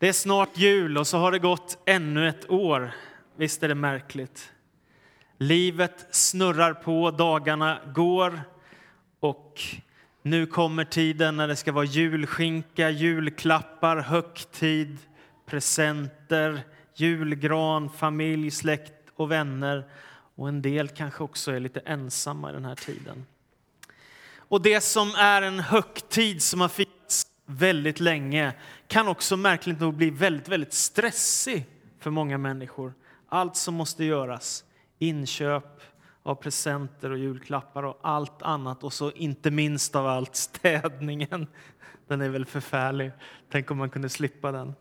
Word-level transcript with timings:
Det 0.00 0.08
är 0.08 0.12
snart 0.12 0.58
jul 0.58 0.98
och 0.98 1.06
så 1.06 1.18
har 1.18 1.32
det 1.32 1.38
gått 1.38 1.78
ännu 1.84 2.28
ett 2.28 2.50
år. 2.50 2.90
Visst 3.36 3.62
är 3.62 3.68
det 3.68 3.74
märkligt? 3.74 4.52
Livet 5.38 6.06
snurrar 6.10 6.74
på, 6.74 7.10
dagarna 7.10 7.78
går 7.94 8.40
och 9.20 9.60
nu 10.22 10.46
kommer 10.46 10.84
tiden 10.84 11.36
när 11.36 11.48
det 11.48 11.56
ska 11.56 11.72
vara 11.72 11.84
julskinka, 11.84 12.90
julklappar, 12.90 13.96
högtid, 13.96 14.98
presenter, 15.46 16.60
julgran, 16.94 17.90
familj, 17.90 18.50
släkt 18.50 19.10
och 19.16 19.30
vänner. 19.30 19.84
Och 20.36 20.48
en 20.48 20.62
del 20.62 20.88
kanske 20.88 21.24
också 21.24 21.52
är 21.52 21.60
lite 21.60 21.80
ensamma 21.80 22.50
i 22.50 22.52
den 22.52 22.64
här 22.64 22.74
tiden. 22.74 23.26
Och 24.36 24.62
det 24.62 24.80
som 24.80 25.14
är 25.14 25.42
en 25.42 25.60
högtid 25.60 26.42
som 26.42 26.60
har 26.60 26.68
firats 26.68 27.26
väldigt 27.48 28.00
länge 28.00 28.52
kan 28.86 29.08
också 29.08 29.36
märkligt 29.36 29.80
nog 29.80 29.94
bli 29.94 30.10
väldigt, 30.10 30.48
väldigt 30.48 30.72
stressig 30.72 31.66
för 32.00 32.10
många 32.10 32.38
människor. 32.38 32.94
Allt 33.28 33.56
som 33.56 33.74
måste 33.74 34.04
göras, 34.04 34.64
inköp 34.98 35.80
av 36.22 36.34
presenter 36.34 37.10
och 37.10 37.18
julklappar 37.18 37.82
och 37.82 37.98
allt 38.02 38.42
annat 38.42 38.84
och 38.84 38.92
så 38.92 39.10
inte 39.10 39.50
minst 39.50 39.96
av 39.96 40.06
allt 40.06 40.36
städningen. 40.36 41.46
Den 42.08 42.20
är 42.20 42.28
väl 42.28 42.46
förfärlig. 42.46 43.12
Tänk 43.50 43.70
om 43.70 43.78
man 43.78 43.90
kunde 43.90 44.08
slippa 44.08 44.52
den. 44.52 44.74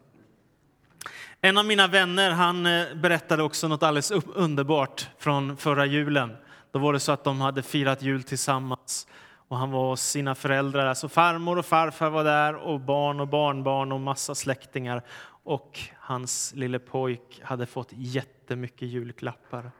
En 1.41 1.57
av 1.57 1.65
mina 1.65 1.87
vänner 1.87 2.31
han 2.31 2.65
eh, 2.65 2.95
berättade 2.95 3.43
också 3.43 3.67
något 3.67 3.83
alldeles 3.83 4.11
underbart 4.11 5.09
från 5.17 5.57
förra 5.57 5.85
julen. 5.85 6.35
Då 6.71 6.79
var 6.79 6.93
det 6.93 6.99
så 6.99 7.11
att 7.11 7.23
de 7.23 7.41
hade 7.41 7.63
firat 7.63 8.01
jul 8.01 8.23
tillsammans 8.23 9.07
och 9.47 9.57
han 9.57 9.71
var 9.71 9.89
hos 9.89 10.01
sina 10.01 10.35
föräldrar. 10.35 10.85
Alltså 10.85 11.09
farmor 11.09 11.57
och 11.57 11.65
farfar 11.65 12.09
var 12.09 12.23
där 12.23 12.55
och 12.55 12.79
barn 12.79 13.19
och 13.19 13.27
barnbarn 13.27 13.91
och 13.91 13.99
massa 13.99 14.35
släktingar. 14.35 15.01
Och 15.43 15.79
hans 15.99 16.53
lille 16.55 16.79
pojk 16.79 17.41
hade 17.43 17.65
fått 17.65 17.89
jättemycket 17.91 18.87
julklappar. 18.87 19.71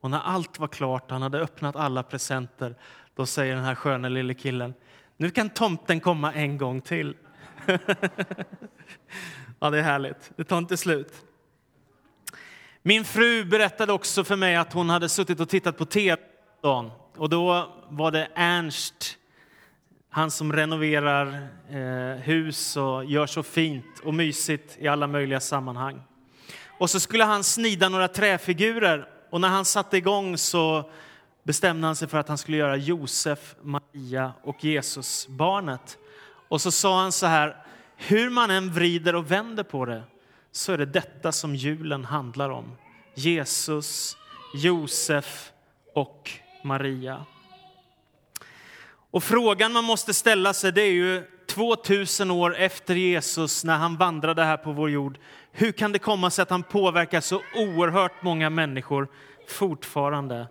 Och 0.00 0.10
när 0.10 0.20
allt 0.20 0.58
var 0.58 0.68
klart, 0.68 1.10
han 1.10 1.22
hade 1.22 1.40
öppnat 1.40 1.76
alla 1.76 2.02
presenter, 2.02 2.74
då 3.14 3.26
säger 3.26 3.54
den 3.54 3.64
här 3.64 3.74
sköna 3.74 4.08
lille 4.08 4.34
killen, 4.34 4.74
nu 5.16 5.30
kan 5.30 5.50
tomten 5.50 6.00
komma 6.00 6.32
en 6.32 6.58
gång 6.58 6.80
till. 6.80 7.16
ja, 9.58 9.70
det 9.70 9.78
är 9.78 9.82
härligt. 9.82 10.32
Det 10.36 10.44
tar 10.44 10.58
inte 10.58 10.76
slut. 10.76 11.24
Min 12.82 13.04
fru 13.04 13.44
berättade 13.44 13.92
också 13.92 14.24
för 14.24 14.36
mig 14.36 14.56
att 14.56 14.72
hon 14.72 14.90
hade 14.90 15.08
suttit 15.08 15.40
och 15.40 15.48
tittat 15.48 15.78
på 15.78 15.84
tv 15.84 16.22
och 17.16 17.28
då 17.28 17.72
var 17.88 18.10
det 18.10 18.28
Ernst, 18.34 19.18
han 20.10 20.30
som 20.30 20.52
renoverar 20.52 21.48
eh, 21.70 22.20
hus 22.20 22.76
och 22.76 23.04
gör 23.04 23.26
så 23.26 23.42
fint 23.42 24.00
och 24.04 24.14
mysigt 24.14 24.76
i 24.78 24.88
alla 24.88 25.06
möjliga 25.06 25.40
sammanhang. 25.40 26.02
Och 26.78 26.90
så 26.90 27.00
skulle 27.00 27.24
han 27.24 27.44
snida 27.44 27.88
några 27.88 28.08
träfigurer 28.08 29.08
och 29.30 29.40
när 29.40 29.48
han 29.48 29.64
satte 29.64 29.96
igång 29.96 30.38
så 30.38 30.90
bestämde 31.42 31.86
han 31.86 31.96
sig 31.96 32.08
för 32.08 32.18
att 32.18 32.28
han 32.28 32.38
skulle 32.38 32.56
göra 32.56 32.76
Josef, 32.76 33.54
Maria 33.62 34.32
och 34.42 34.64
Jesus 34.64 35.28
barnet. 35.28 35.98
Och 36.48 36.60
så 36.60 36.70
sa 36.70 37.00
han 37.00 37.12
så 37.12 37.26
här, 37.26 37.56
hur 37.96 38.30
man 38.30 38.50
än 38.50 38.72
vrider 38.72 39.14
och 39.14 39.30
vänder 39.30 39.62
på 39.62 39.84
det 39.84 40.02
så 40.52 40.72
är 40.72 40.78
det 40.78 40.86
detta 40.86 41.32
som 41.32 41.56
julen 41.56 42.04
handlar 42.04 42.50
om. 42.50 42.76
Jesus, 43.14 44.16
Josef 44.54 45.52
och 45.94 46.30
Maria. 46.64 47.24
Och 49.10 49.24
frågan 49.24 49.72
man 49.72 49.84
måste 49.84 50.14
ställa 50.14 50.54
sig 50.54 50.72
det 50.72 50.82
är 50.82 50.92
ju 50.92 51.22
2000 51.46 52.30
år 52.30 52.56
efter 52.56 52.94
Jesus 52.94 53.64
när 53.64 53.76
han 53.76 53.96
vandrade 53.96 54.44
här 54.44 54.56
på 54.56 54.72
vår 54.72 54.90
jord. 54.90 55.18
Hur 55.52 55.72
kan 55.72 55.92
det 55.92 55.98
komma 55.98 56.30
sig 56.30 56.42
att 56.42 56.50
han 56.50 56.62
påverkar 56.62 57.20
så 57.20 57.40
oerhört 57.56 58.22
många 58.22 58.50
människor 58.50 59.08
fortfarande? 59.48 60.48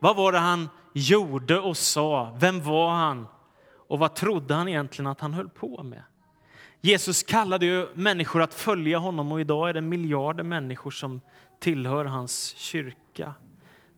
Vad 0.00 0.16
var 0.16 0.32
det 0.32 0.38
han 0.38 0.68
gjorde 0.92 1.58
och 1.58 1.76
sa? 1.76 2.36
Vem 2.40 2.62
var 2.62 2.90
han? 2.90 3.26
Och 3.88 3.98
vad 3.98 4.14
trodde 4.14 4.54
han 4.54 4.68
egentligen 4.68 5.06
att 5.06 5.20
han 5.20 5.34
höll 5.34 5.48
på 5.48 5.82
med? 5.82 6.02
Jesus 6.80 7.22
kallade 7.22 7.66
ju 7.66 7.88
människor 7.94 8.42
att 8.42 8.54
följa 8.54 8.98
honom 8.98 9.32
och 9.32 9.40
idag 9.40 9.68
är 9.68 9.72
det 9.72 9.80
miljarder 9.80 10.44
människor 10.44 10.90
som 10.90 11.20
tillhör 11.60 12.04
hans 12.04 12.54
kyrka. 12.56 13.34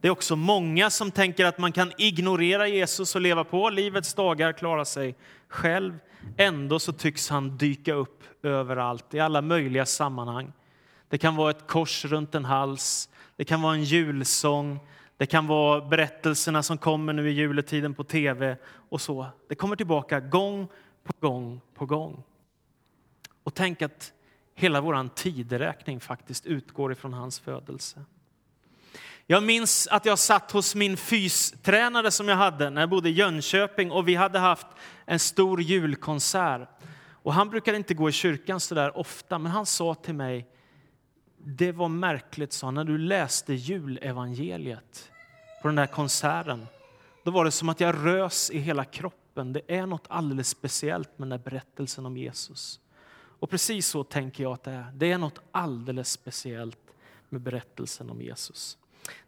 Det 0.07 0.11
är 0.11 0.13
också 0.13 0.37
många 0.37 0.91
som 0.91 1.11
tänker 1.11 1.45
att 1.45 1.59
man 1.59 1.73
kan 1.73 1.93
ignorera 1.99 2.69
Jesus 2.69 3.15
och 3.15 3.21
leva 3.21 3.45
på 3.45 3.71
livets 3.71 4.15
dagar, 4.15 4.53
klara 4.53 4.85
sig 4.85 5.15
själv. 5.49 5.99
Ändå 6.37 6.79
så 6.79 6.93
tycks 6.93 7.29
han 7.29 7.57
dyka 7.57 7.95
upp 7.95 8.23
överallt, 8.43 9.15
i 9.15 9.21
alla 9.21 9.43
möjliga 9.43 9.87
sammanhang. 9.87 10.53
Det 11.09 11.19
kan 11.19 11.37
vara 11.37 11.51
ett 11.51 11.67
kors 11.67 12.05
runt 12.05 12.35
en 12.35 12.45
hals, 12.45 13.09
det 13.37 13.45
kan 13.45 13.63
vara 13.63 13.75
en 13.75 13.85
julsång, 13.85 14.79
det 15.17 15.27
kan 15.27 15.47
vara 15.47 15.81
berättelserna 15.81 16.63
som 16.63 16.79
kommer 16.79 17.13
nu 17.13 17.31
i 17.31 17.33
juletiden 17.33 17.95
på 17.95 18.05
tv 18.05 18.57
och 18.89 19.01
så. 19.01 19.27
Det 19.49 19.55
kommer 19.55 19.77
tillbaka 19.77 20.21
gång 20.21 20.69
på 21.05 21.13
gång 21.21 21.61
på 21.75 21.87
gång. 21.87 22.23
Och 23.43 23.55
tänk 23.55 23.83
att 23.83 24.13
hela 24.55 24.81
vår 24.81 25.09
tideräkning 25.15 26.01
faktiskt 26.01 26.47
utgår 26.47 26.93
ifrån 26.93 27.13
hans 27.13 27.41
födelse. 27.41 28.05
Jag 29.29 29.43
minns 29.43 29.87
att 29.91 30.05
jag 30.05 30.19
satt 30.19 30.51
hos 30.51 30.75
min 30.75 30.97
fystränare 30.97 32.11
som 32.11 32.29
jag 32.29 32.37
hade 32.37 32.71
när 32.71 32.83
jag 32.83 32.91
bodde 32.91 33.09
i 33.09 33.13
Jönköping 33.13 33.91
och 33.91 34.09
vi 34.09 34.15
hade 34.15 34.39
haft 34.39 34.67
en 35.05 35.19
stor 35.19 35.63
julkonsert. 35.63 36.69
Och 37.11 37.35
han 37.35 37.51
brukade 37.51 37.77
inte 37.77 37.95
gå 37.95 38.09
i 38.09 38.13
kyrkan 38.13 38.61
så 38.61 38.75
där 38.75 38.97
ofta, 38.97 39.39
men 39.39 39.53
han 39.53 39.67
sa 39.67 39.95
till 39.95 40.15
mig, 40.15 40.47
det 41.39 41.73
var 41.73 41.89
märkligt, 41.89 42.53
sa 42.53 42.71
när 42.71 42.85
du 42.85 42.99
läste 42.99 43.55
julevangeliet 43.55 45.11
på 45.63 45.69
den 45.69 45.75
där 45.75 45.87
konserten. 45.87 46.67
Då 47.25 47.31
var 47.31 47.45
det 47.45 47.51
som 47.51 47.69
att 47.69 47.81
jag 47.81 47.95
rös 48.05 48.51
i 48.51 48.59
hela 48.59 48.85
kroppen. 48.85 49.53
Det 49.53 49.77
är 49.77 49.87
något 49.87 50.07
alldeles 50.09 50.49
speciellt 50.49 51.19
med 51.19 51.29
den 51.29 51.39
där 51.39 51.51
berättelsen 51.51 52.07
om 52.07 52.17
Jesus. 52.17 52.81
Och 53.41 53.51
precis 53.51 53.87
så 53.87 54.05
tänker 54.05 54.43
jag 54.43 54.53
att 54.53 54.65
det 54.65 54.71
är. 54.71 54.87
Det 54.95 55.13
är 55.13 55.19
något 55.19 55.41
alldeles 55.53 56.11
speciellt 56.11 56.79
med 57.29 57.41
berättelsen 57.41 58.11
om 58.11 58.23
Jesus. 58.23 58.79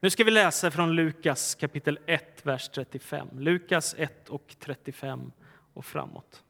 Nu 0.01 0.11
ska 0.11 0.25
vi 0.25 0.31
läsa 0.31 0.71
från 0.71 0.95
Lukas 0.95 1.55
kapitel 1.55 1.99
1, 2.07 2.47
vers 2.47 2.69
35. 2.69 3.29
Lukas 3.39 3.95
1 3.99 4.29
och 4.29 4.57
35 4.59 5.33
och 5.75 5.85
framåt. 5.85 6.43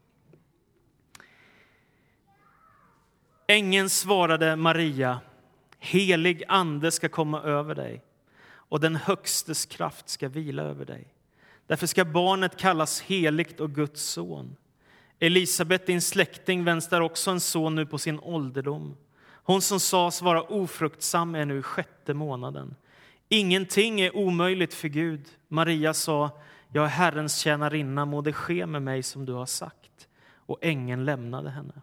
Ängeln 3.47 3.89
svarade 3.89 4.55
Maria, 4.55 5.19
helig 5.79 6.43
ande 6.47 6.91
ska 6.91 7.09
komma 7.09 7.41
över 7.41 7.75
dig 7.75 8.03
och 8.51 8.79
den 8.79 8.95
Högstes 8.95 9.65
kraft 9.65 10.09
ska 10.09 10.29
vila 10.29 10.63
över 10.63 10.85
dig. 10.85 11.13
Därför 11.67 11.87
ska 11.87 12.05
barnet 12.05 12.57
kallas 12.57 13.01
heligt 13.01 13.59
och 13.59 13.71
Guds 13.71 14.01
son. 14.01 14.55
Elisabet, 15.19 15.85
din 15.85 16.01
släkting, 16.01 16.63
väntar 16.63 17.01
också 17.01 17.31
en 17.31 17.39
son 17.39 17.75
nu 17.75 17.85
på 17.85 17.97
sin 17.97 18.19
ålderdom. 18.19 18.97
Hon 19.43 19.61
som 19.61 19.79
sades 19.79 20.21
vara 20.21 20.41
ofruktsam 20.41 21.35
är 21.35 21.45
nu 21.45 21.61
sjätte 21.61 22.13
månaden. 22.13 22.75
Ingenting 23.29 24.01
är 24.01 24.15
omöjligt 24.15 24.73
för 24.73 24.87
Gud. 24.87 25.25
Maria 25.47 25.93
sa, 25.93 26.39
jag 26.73 26.85
är 26.85 26.89
Herrens 26.89 27.37
tjänarinna, 27.37 28.05
må 28.05 28.21
det 28.21 28.33
ske 28.33 28.65
med 28.65 28.81
mig 28.81 29.03
som 29.03 29.25
du 29.25 29.33
har 29.33 29.45
sagt. 29.45 30.07
Och 30.35 30.57
ängeln 30.61 31.05
lämnade 31.05 31.49
henne. 31.49 31.73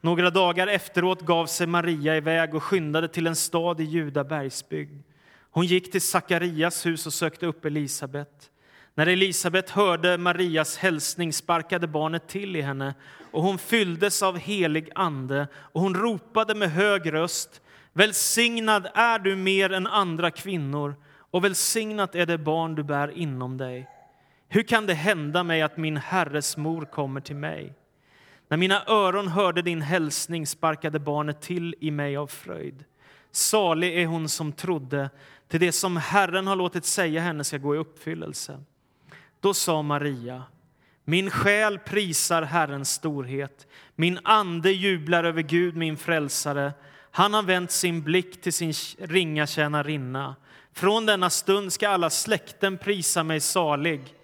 Några 0.00 0.30
dagar 0.30 0.66
efteråt 0.66 1.20
gav 1.20 1.46
sig 1.46 1.66
Maria 1.66 2.16
iväg 2.16 2.54
och 2.54 2.62
skyndade 2.62 3.08
till 3.08 3.26
en 3.26 3.36
stad 3.36 3.80
i 3.80 3.84
Juda 3.84 4.24
bergsbygd. 4.24 5.02
Hon 5.50 5.66
gick 5.66 5.92
till 5.92 6.00
Sakarias 6.00 6.86
hus 6.86 7.06
och 7.06 7.12
sökte 7.12 7.46
upp 7.46 7.64
Elisabet. 7.64 8.50
När 8.94 9.06
Elisabet 9.06 9.70
hörde 9.70 10.18
Marias 10.18 10.76
hälsning 10.76 11.32
sparkade 11.32 11.86
barnet 11.86 12.28
till 12.28 12.56
i 12.56 12.60
henne 12.60 12.94
och 13.30 13.42
hon 13.42 13.58
fylldes 13.58 14.22
av 14.22 14.38
helig 14.38 14.90
ande 14.94 15.48
och 15.54 15.80
hon 15.80 15.94
ropade 15.94 16.54
med 16.54 16.70
hög 16.70 17.12
röst 17.12 17.62
Välsignad 17.98 18.88
är 18.94 19.18
du 19.18 19.36
mer 19.36 19.72
än 19.72 19.86
andra 19.86 20.30
kvinnor 20.30 20.96
och 21.30 21.44
välsignat 21.44 22.14
är 22.14 22.26
det 22.26 22.38
barn 22.38 22.74
du 22.74 22.82
bär 22.82 23.10
inom 23.10 23.56
dig. 23.56 23.88
Hur 24.48 24.62
kan 24.62 24.86
det 24.86 24.94
hända 24.94 25.42
mig 25.42 25.62
att 25.62 25.76
min 25.76 25.96
herres 25.96 26.56
mor 26.56 26.84
kommer 26.84 27.20
till 27.20 27.36
mig? 27.36 27.74
När 28.48 28.56
mina 28.56 28.82
öron 28.86 29.28
hörde 29.28 29.62
din 29.62 29.82
hälsning 29.82 30.46
sparkade 30.46 30.98
barnet 30.98 31.40
till 31.40 31.74
i 31.80 31.90
mig 31.90 32.16
av 32.16 32.26
fröjd. 32.26 32.84
Salig 33.30 34.02
är 34.02 34.06
hon 34.06 34.28
som 34.28 34.52
trodde, 34.52 35.10
till 35.48 35.60
det 35.60 35.72
som 35.72 35.96
Herren 35.96 36.46
har 36.46 36.56
låtit 36.56 36.84
säga 36.84 37.20
henne 37.20 37.44
ska 37.44 37.58
gå 37.58 37.74
i 37.74 37.78
uppfyllelse. 37.78 38.60
Då 39.40 39.54
sa 39.54 39.82
Maria, 39.82 40.42
min 41.04 41.30
själ 41.30 41.78
prisar 41.78 42.42
Herrens 42.42 42.90
storhet, 42.90 43.66
min 43.94 44.18
ande 44.24 44.72
jublar 44.72 45.24
över 45.24 45.42
Gud, 45.42 45.76
min 45.76 45.96
frälsare. 45.96 46.72
Han 47.10 47.34
har 47.34 47.42
vänt 47.42 47.70
sin 47.70 48.02
blick 48.02 48.40
till 48.40 48.52
sin 48.52 48.72
ringa 48.98 49.46
tjänarinna. 49.46 50.36
Från 50.72 51.06
denna 51.06 51.30
stund 51.30 51.72
ska 51.72 51.88
alla 51.88 52.10
släkten 52.10 52.78
prisa 52.78 53.22
mig 53.22 53.40
salig. 53.40 54.14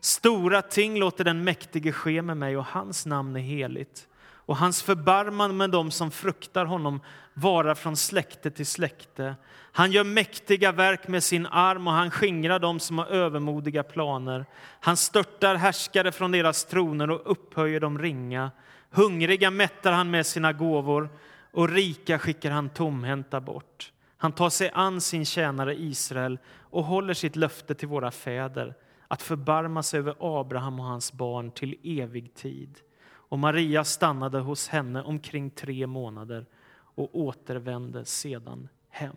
Stora 0.00 0.62
ting 0.62 0.98
låter 0.98 1.24
den 1.24 1.44
mäktige 1.44 1.92
ske 1.92 2.22
med 2.22 2.36
mig 2.36 2.56
och 2.56 2.66
hans 2.66 3.06
namn 3.06 3.36
är 3.36 3.40
heligt. 3.40 4.08
och 4.44 4.56
hans 4.56 4.82
förbarman 4.82 5.56
med 5.56 5.70
dem 5.70 5.90
som 5.90 6.10
fruktar 6.10 6.64
honom 6.64 7.00
vara 7.34 7.74
från 7.74 7.96
släkte 7.96 8.50
till 8.50 8.66
släkte. 8.66 9.34
Han 9.72 9.92
gör 9.92 10.04
mäktiga 10.04 10.72
verk 10.72 11.08
med 11.08 11.22
sin 11.22 11.46
arm 11.46 11.86
och 11.86 11.92
han 11.92 12.10
skingrar 12.10 12.58
dem 12.58 12.80
som 12.80 12.98
har 12.98 13.06
övermodiga 13.06 13.82
planer. 13.82 14.46
Han 14.80 14.96
störtar 14.96 15.54
härskare 15.54 16.12
från 16.12 16.32
deras 16.32 16.64
troner 16.64 17.10
och 17.10 17.30
upphöjer 17.30 17.80
de 17.80 17.98
ringa. 17.98 18.50
Hungriga 18.90 19.50
mättar 19.50 19.92
han 19.92 20.10
med 20.10 20.26
sina 20.26 20.52
gåvor 20.52 21.08
och 21.52 21.68
rika 21.68 22.18
skickar 22.18 22.50
han 22.50 22.70
tomhänta 22.70 23.40
bort. 23.40 23.92
Han 24.16 24.32
tar 24.32 24.50
sig 24.50 24.70
an 24.74 25.00
sin 25.00 25.24
tjänare 25.24 25.74
Israel 25.74 26.38
och 26.48 26.84
håller 26.84 27.14
sitt 27.14 27.36
löfte 27.36 27.74
till 27.74 27.88
våra 27.88 28.10
fäder 28.10 28.74
att 29.08 29.22
förbarma 29.22 29.82
sig 29.82 29.98
över 29.98 30.14
Abraham 30.20 30.80
och 30.80 30.86
hans 30.86 31.12
barn 31.12 31.50
till 31.50 32.00
evig 32.00 32.34
tid. 32.34 32.78
Och 33.04 33.38
Maria 33.38 33.84
stannade 33.84 34.38
hos 34.38 34.68
henne 34.68 35.02
omkring 35.02 35.50
tre 35.50 35.86
månader 35.86 36.46
och 36.94 37.18
återvände 37.18 38.04
sedan 38.04 38.68
hem. 38.90 39.16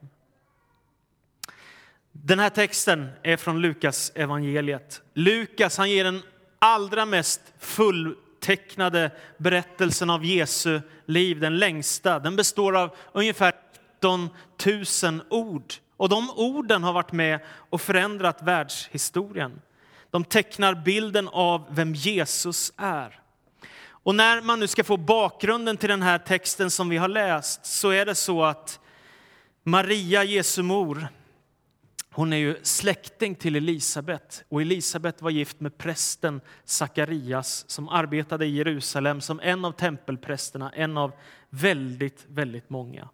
Den 2.12 2.40
här 2.40 2.50
texten 2.50 3.08
är 3.24 3.38
från 3.38 3.62
Lukas 3.62 4.12
evangeliet. 4.16 5.02
Lukas 5.14 5.78
han 5.78 5.92
ger 5.92 6.04
den 6.04 6.22
allra 6.60 7.06
mest 7.06 7.42
fulltecknade 8.46 9.12
berättelsen 9.38 10.10
av 10.10 10.26
Jesu 10.26 10.82
liv, 11.06 11.40
den 11.40 11.58
längsta. 11.58 12.20
Den 12.20 12.36
består 12.36 12.78
av 12.78 12.96
ungefär 13.14 13.54
19 13.96 14.30
000 15.04 15.22
ord. 15.30 15.74
Och 15.98 16.10
de 16.10 16.30
orden 16.30 16.84
har 16.84 16.94
varit 16.94 17.12
med 17.12 17.40
och 17.70 17.82
förändrat 17.82 18.42
världshistorien. 18.42 19.62
De 20.12 20.24
tecknar 20.24 20.76
bilden 20.76 21.28
av 21.28 21.66
vem 21.70 21.94
Jesus 21.94 22.74
är. 22.78 23.20
Och 23.88 24.16
när 24.16 24.42
man 24.42 24.60
nu 24.60 24.68
ska 24.68 24.84
få 24.84 24.98
bakgrunden 24.98 25.78
till 25.78 25.90
den 25.90 26.02
här 26.02 26.18
texten 26.18 26.72
som 26.72 26.90
vi 26.90 26.98
har 26.98 27.08
läst 27.08 27.66
så 27.66 27.90
är 27.90 28.06
det 28.06 28.16
så 28.16 28.44
att 28.44 28.80
Maria, 29.64 30.24
Jesu 30.24 30.62
mor, 30.62 31.08
hon 32.16 32.34
är 32.34 32.38
ju 32.38 32.56
släkting 32.62 33.36
till 33.36 33.56
Elisabet 33.56 34.46
och 34.50 34.62
Elisabet 34.62 35.22
var 35.22 35.30
gift 35.30 35.60
med 35.60 35.78
prästen 35.78 36.42
Sakarias 36.66 37.66
som 37.68 37.90
arbetade 37.90 38.46
i 38.46 38.56
Jerusalem 38.56 39.22
som 39.22 39.40
en 39.44 39.66
av 39.66 39.72
tempelprästerna, 39.72 40.72
en 40.72 40.98
av 40.98 41.12
väldigt, 41.50 42.26
väldigt 42.28 42.70
många. 42.70 43.10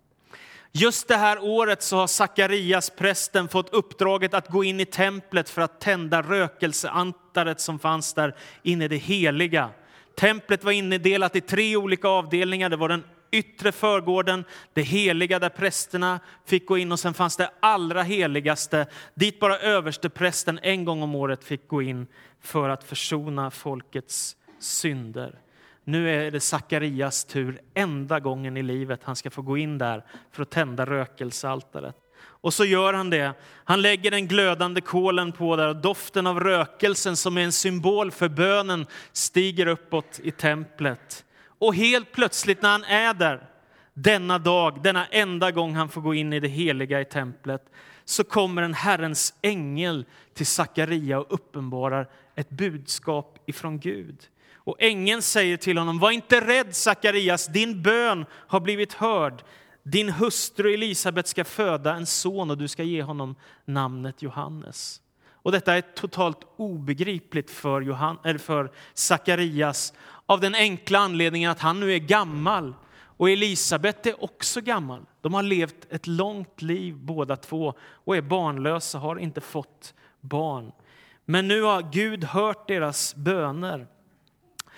Just 0.72 1.08
det 1.08 1.16
här 1.16 1.44
året 1.44 1.84
så 1.84 1.98
har 1.98 2.08
Sakarias, 2.08 2.90
prästen, 2.90 3.48
fått 3.48 3.74
uppdraget 3.74 4.34
att 4.34 4.50
gå 4.50 4.64
in 4.64 4.80
i 4.80 4.86
templet 4.86 5.50
för 5.50 5.62
att 5.62 5.82
tända 5.82 6.22
rökelseantaret 6.22 7.62
som 7.62 7.80
fanns 7.80 8.14
där 8.14 8.36
inne 8.64 8.86
i 8.86 8.88
det 8.88 8.98
heliga. 8.98 9.70
Templet 10.18 10.64
var 10.64 10.72
indelat 10.72 11.36
i 11.36 11.42
tre 11.42 11.76
olika 11.76 12.08
avdelningar. 12.08 12.70
Det 12.70 12.78
var 12.78 12.90
den 12.90 13.04
yttre 13.32 13.72
förgården, 13.72 14.44
det 14.74 14.82
heliga 14.82 15.40
där 15.40 15.50
prästerna 15.50 16.20
fick 16.46 16.66
gå 16.66 16.78
in 16.78 16.92
och 16.92 17.00
sen 17.00 17.14
fanns 17.14 17.38
det 17.38 17.52
allra 17.60 18.04
heligaste 18.04 18.88
dit 19.14 19.40
bara 19.40 19.58
översteprästen 19.58 20.60
en 20.64 20.86
gång 20.86 21.04
om 21.04 21.16
året 21.16 21.44
fick 21.44 21.68
gå 21.68 21.82
in 21.82 22.08
för 22.42 22.70
att 22.70 22.84
försona 22.84 23.52
folkets 23.52 24.36
synder. 24.60 25.40
Nu 25.84 26.10
är 26.10 26.32
det 26.32 26.40
Sakarias 26.40 27.26
tur, 27.26 27.62
enda 27.74 28.20
gången 28.20 28.58
i 28.58 28.64
livet 28.64 29.04
han 29.04 29.16
ska 29.16 29.30
få 29.30 29.42
gå 29.42 29.58
in 29.58 29.78
där 29.78 30.06
för 30.32 30.44
att 30.44 30.50
tända 30.50 30.86
rökelsealtaret. 30.86 31.96
Och 32.24 32.54
så 32.54 32.66
gör 32.66 32.94
han 32.94 33.10
det. 33.10 33.34
Han 33.64 33.82
lägger 33.82 34.12
den 34.12 34.28
glödande 34.28 34.82
kolen 34.82 35.32
på 35.32 35.56
där 35.56 35.68
och 35.68 35.76
doften 35.76 36.28
av 36.28 36.40
rökelsen 36.40 37.18
som 37.18 37.38
är 37.38 37.42
en 37.42 37.52
symbol 37.52 38.12
för 38.12 38.30
bönen 38.30 38.86
stiger 39.12 39.68
uppåt 39.68 40.20
i 40.24 40.32
templet. 40.32 41.26
Och 41.62 41.76
helt 41.76 42.12
plötsligt 42.12 42.62
när 42.62 42.70
han 42.70 42.84
är 42.84 43.14
där, 43.14 43.50
denna 43.94 44.40
dag, 44.40 44.84
denna 44.84 45.06
enda 45.06 45.52
gång 45.52 45.76
han 45.76 45.90
får 45.90 46.02
gå 46.02 46.14
in 46.14 46.34
i 46.34 46.40
det 46.40 46.48
heliga 46.48 47.02
i 47.02 47.06
templet, 47.06 47.62
så 48.06 48.24
kommer 48.24 48.62
en 48.62 48.74
Herrens 48.74 49.34
ängel 49.42 50.06
till 50.34 50.46
Sakaria 50.46 51.20
och 51.20 51.26
uppenbarar 51.30 52.10
ett 52.36 52.50
budskap 52.50 53.40
ifrån 53.46 53.80
Gud. 53.80 54.18
Och 54.56 54.76
ängeln 54.80 55.22
säger 55.22 55.58
till 55.58 55.78
honom, 55.78 56.00
var 56.00 56.12
inte 56.12 56.48
rädd 56.48 56.76
Sakarias, 56.76 57.48
din 57.48 57.82
bön 57.82 58.26
har 58.32 58.60
blivit 58.60 58.94
hörd. 58.94 59.44
Din 59.84 60.10
hustru 60.10 60.74
Elisabet 60.74 61.28
ska 61.28 61.44
föda 61.44 61.96
en 61.96 62.06
son 62.06 62.52
och 62.52 62.58
du 62.58 62.68
ska 62.68 62.84
ge 62.84 63.04
honom 63.04 63.36
namnet 63.66 64.22
Johannes. 64.22 65.02
Och 65.44 65.52
detta 65.52 65.78
är 65.78 65.82
totalt 65.82 66.40
obegripligt 66.56 67.52
för, 67.52 67.82
Johan, 67.82 68.40
för 68.40 68.72
Sakarias 68.94 69.94
av 70.32 70.40
den 70.40 70.56
enkla 70.56 71.00
anledningen 71.00 71.52
att 71.52 71.60
han 71.60 71.80
nu 71.80 71.94
är 71.94 72.00
gammal 72.00 72.74
och 73.18 73.30
Elisabet 73.30 74.06
är 74.06 74.24
också 74.24 74.62
gammal. 74.62 75.06
De 75.22 75.34
har 75.34 75.44
levt 75.44 75.88
ett 75.90 76.08
långt 76.08 76.62
liv 76.62 76.96
båda 76.96 77.36
två 77.36 77.74
och 77.80 78.18
är 78.18 78.22
barnlösa, 78.22 78.98
har 78.98 79.20
inte 79.20 79.42
fått 79.42 79.94
barn. 80.22 80.72
Men 81.26 81.48
nu 81.48 81.62
har 81.62 81.92
Gud 81.92 82.24
hört 82.24 82.68
deras 82.68 83.16
böner. 83.16 83.88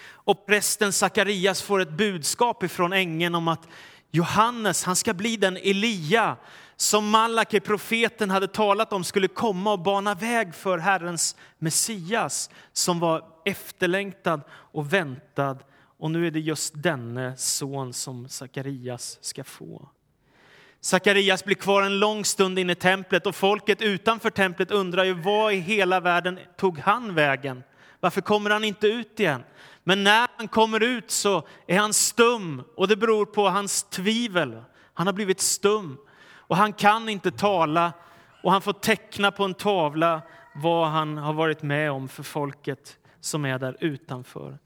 Och 0.05 0.45
prästen 0.45 0.94
Sakarias 0.94 1.61
får 1.61 1.81
ett 1.81 1.91
budskap 1.91 2.63
ifrån 2.63 2.94
ängeln 2.94 3.35
om 3.35 3.47
att 3.47 3.67
Johannes 4.11 4.83
han 4.83 4.95
ska 4.95 5.13
bli 5.13 5.38
den 5.38 5.57
Elia 5.57 6.38
som 6.75 7.09
Malaki, 7.09 7.59
profeten, 7.59 8.29
hade 8.29 8.47
talat 8.47 8.93
om 8.93 9.03
skulle 9.03 9.27
komma 9.27 9.71
och 9.71 9.79
bana 9.79 10.15
väg 10.15 10.55
för 10.55 10.77
Herrens 10.77 11.35
Messias 11.59 12.49
som 12.73 12.99
var 12.99 13.25
efterlängtad 13.45 14.41
och 14.51 14.93
väntad. 14.93 15.57
Och 15.97 16.11
nu 16.11 16.27
är 16.27 16.31
det 16.31 16.39
just 16.39 16.73
denne 16.75 17.37
son 17.37 17.93
som 17.93 18.29
Sakarias 18.29 19.17
ska 19.21 19.43
få. 19.43 19.89
Sakarias 20.81 21.45
blir 21.45 21.55
kvar 21.55 21.81
en 21.81 21.99
lång 21.99 22.25
stund 22.25 22.59
inne 22.59 22.71
i 22.71 22.75
templet 22.75 23.25
och 23.25 23.35
folket 23.35 23.81
utanför 23.81 24.29
templet 24.29 24.71
undrar 24.71 25.03
ju 25.03 25.13
vad 25.13 25.53
i 25.53 25.57
hela 25.57 25.99
världen 25.99 26.39
tog 26.57 26.79
han 26.79 27.15
vägen? 27.15 27.63
Varför 27.99 28.21
kommer 28.21 28.49
han 28.49 28.63
inte 28.63 28.87
ut 28.87 29.19
igen? 29.19 29.43
Men 29.83 30.03
när 30.03 30.27
han 30.37 30.47
kommer 30.47 30.83
ut 30.83 31.11
så 31.11 31.47
är 31.67 31.79
han 31.79 31.93
stum 31.93 32.63
och 32.75 32.87
det 32.87 32.95
beror 32.95 33.25
på 33.25 33.49
hans 33.49 33.83
tvivel. 33.83 34.61
Han 34.93 35.07
har 35.07 35.13
blivit 35.13 35.41
stum 35.41 35.97
och 36.47 36.57
han 36.57 36.73
kan 36.73 37.09
inte 37.09 37.31
tala 37.31 37.93
och 38.43 38.51
han 38.51 38.61
får 38.61 38.73
teckna 38.73 39.31
på 39.31 39.43
en 39.43 39.53
tavla 39.53 40.21
vad 40.55 40.87
han 40.87 41.17
har 41.17 41.33
varit 41.33 41.61
med 41.61 41.91
om 41.91 42.07
för 42.07 42.23
folket 42.23 42.97
som 43.19 43.45
är 43.45 43.59
där 43.59 43.77
utanför. 43.79 44.57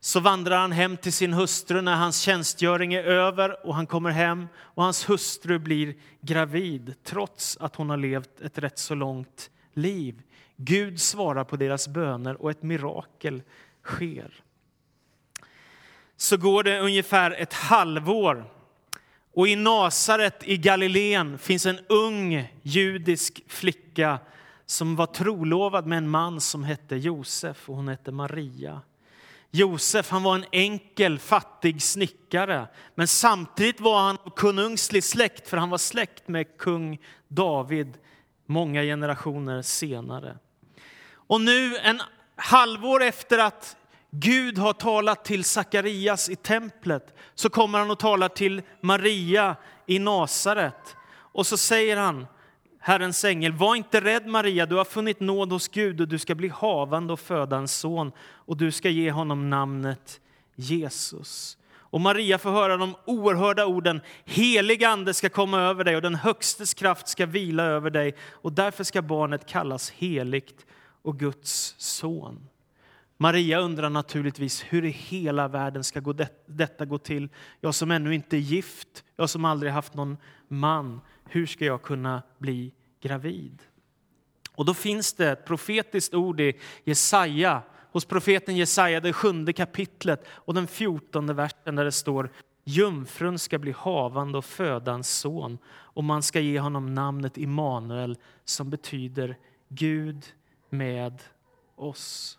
Så 0.00 0.20
vandrar 0.20 0.58
han 0.58 0.72
hem 0.72 0.96
till 0.96 1.12
sin 1.12 1.32
hustru 1.32 1.80
när 1.80 1.96
hans 1.96 2.20
tjänstgöring 2.20 2.94
är 2.94 3.02
över 3.02 3.66
och 3.66 3.74
han 3.74 3.86
kommer 3.86 4.10
hem 4.10 4.48
och 4.58 4.82
hans 4.82 5.08
hustru 5.08 5.58
blir 5.58 5.94
gravid 6.20 6.94
trots 7.04 7.56
att 7.60 7.76
hon 7.76 7.90
har 7.90 7.96
levt 7.96 8.40
ett 8.40 8.58
rätt 8.58 8.78
så 8.78 8.94
långt 8.94 9.50
liv. 9.72 10.22
Gud 10.56 11.00
svarar 11.00 11.44
på 11.44 11.56
deras 11.56 11.88
böner 11.88 12.42
och 12.42 12.50
ett 12.50 12.62
mirakel 12.62 13.42
sker. 13.84 14.30
Så 16.16 16.36
går 16.36 16.62
det 16.62 16.80
ungefär 16.80 17.30
ett 17.30 17.52
halvår 17.52 18.44
och 19.36 19.48
i 19.48 19.56
Nasaret 19.56 20.42
i 20.44 20.56
Galileen 20.56 21.38
finns 21.38 21.66
en 21.66 21.78
ung 21.88 22.52
judisk 22.62 23.42
flicka 23.48 24.18
som 24.66 24.96
var 24.96 25.06
trolovad 25.06 25.86
med 25.86 25.98
en 25.98 26.08
man 26.08 26.40
som 26.40 26.64
hette 26.64 26.96
Josef 26.96 27.68
och 27.68 27.76
hon 27.76 27.88
hette 27.88 28.12
Maria. 28.12 28.80
Josef 29.50 30.10
han 30.10 30.22
var 30.22 30.34
en 30.34 30.44
enkel, 30.52 31.18
fattig 31.18 31.82
snickare 31.82 32.66
men 32.94 33.08
samtidigt 33.08 33.80
var 33.80 34.00
han 34.00 34.18
av 34.24 34.30
konungslig 34.30 35.04
släkt 35.04 35.48
för 35.48 35.56
han 35.56 35.70
var 35.70 35.78
släkt 35.78 36.28
med 36.28 36.58
kung 36.58 36.98
David 37.28 37.92
många 38.46 38.82
generationer 38.82 39.62
senare. 39.62 40.38
Och 41.12 41.40
nu, 41.40 41.76
en 41.76 42.00
halvår 42.36 43.02
efter 43.02 43.38
att 43.38 43.76
Gud 44.10 44.58
har 44.58 44.72
talat 44.72 45.24
till 45.24 45.44
Sakarias 45.44 46.28
i 46.28 46.36
templet 46.36 47.14
så 47.34 47.50
kommer 47.50 47.78
han 47.78 47.90
och 47.90 47.98
talar 47.98 48.28
till 48.28 48.62
Maria 48.80 49.56
i 49.86 49.98
Nasaret. 49.98 50.96
Och 51.08 51.46
så 51.46 51.56
säger 51.56 51.96
han, 51.96 52.26
Herrens 52.80 53.24
ängel, 53.24 53.52
var 53.52 53.74
inte 53.74 54.00
rädd 54.00 54.26
Maria, 54.26 54.66
du 54.66 54.76
har 54.76 54.84
funnit 54.84 55.20
nåd 55.20 55.52
hos 55.52 55.68
Gud 55.68 56.00
och 56.00 56.08
du 56.08 56.18
ska 56.18 56.34
bli 56.34 56.48
havande 56.48 57.12
och 57.12 57.20
föda 57.20 57.56
en 57.56 57.68
son 57.68 58.12
och 58.18 58.56
du 58.56 58.72
ska 58.72 58.88
ge 58.88 59.10
honom 59.10 59.50
namnet 59.50 60.20
Jesus. 60.54 61.58
Och 61.74 62.00
Maria 62.00 62.38
får 62.38 62.50
höra 62.50 62.76
de 62.76 62.94
oerhörda 63.04 63.66
orden, 63.66 64.00
helig 64.24 64.84
ande 64.84 65.14
ska 65.14 65.28
komma 65.28 65.60
över 65.60 65.84
dig 65.84 65.96
och 65.96 66.02
den 66.02 66.14
högstes 66.14 66.74
kraft 66.74 67.08
ska 67.08 67.26
vila 67.26 67.62
över 67.62 67.90
dig 67.90 68.14
och 68.30 68.52
därför 68.52 68.84
ska 68.84 69.02
barnet 69.02 69.46
kallas 69.46 69.90
heligt 69.90 70.66
och 71.02 71.18
Guds 71.18 71.74
son. 71.78 72.48
Maria 73.16 73.58
undrar 73.60 73.90
naturligtvis 73.90 74.64
hur 74.68 74.84
i 74.84 74.90
hela 74.90 75.48
världen 75.48 75.84
ska 75.84 76.00
gå 76.00 76.12
det, 76.12 76.28
detta 76.46 76.84
gå 76.84 76.98
till? 76.98 77.28
Jag 77.60 77.74
som 77.74 77.90
ännu 77.90 78.14
inte 78.14 78.36
är 78.36 78.40
gift, 78.40 79.04
jag 79.16 79.30
som 79.30 79.44
aldrig 79.44 79.72
haft 79.72 79.94
någon 79.94 80.16
man. 80.48 81.00
Hur 81.24 81.46
ska 81.46 81.64
jag 81.64 81.82
kunna 81.82 82.22
bli 82.38 82.72
gravid? 83.00 83.62
Och 84.54 84.64
då 84.64 84.74
finns 84.74 85.12
det 85.12 85.30
ett 85.30 85.44
profetiskt 85.46 86.14
ord 86.14 86.40
i 86.40 86.58
Jesaja 86.84 87.62
hos 87.92 88.04
profeten 88.04 88.56
Jesaja, 88.56 89.00
det 89.00 89.12
sjunde 89.12 89.52
kapitlet 89.52 90.26
och 90.28 90.54
den 90.54 90.66
fjortonde 90.66 91.32
versen 91.32 91.76
där 91.76 91.84
det 91.84 91.92
står 91.92 92.30
Jungfrun 92.64 93.38
ska 93.38 93.58
bli 93.58 93.72
havande 93.72 94.38
och 94.38 94.44
föda 94.44 94.92
en 94.92 95.04
son 95.04 95.58
och 95.68 96.04
man 96.04 96.22
ska 96.22 96.40
ge 96.40 96.60
honom 96.60 96.94
namnet 96.94 97.38
Immanuel 97.38 98.18
som 98.44 98.70
betyder 98.70 99.36
Gud 99.68 100.26
med 100.70 101.22
oss. 101.76 102.38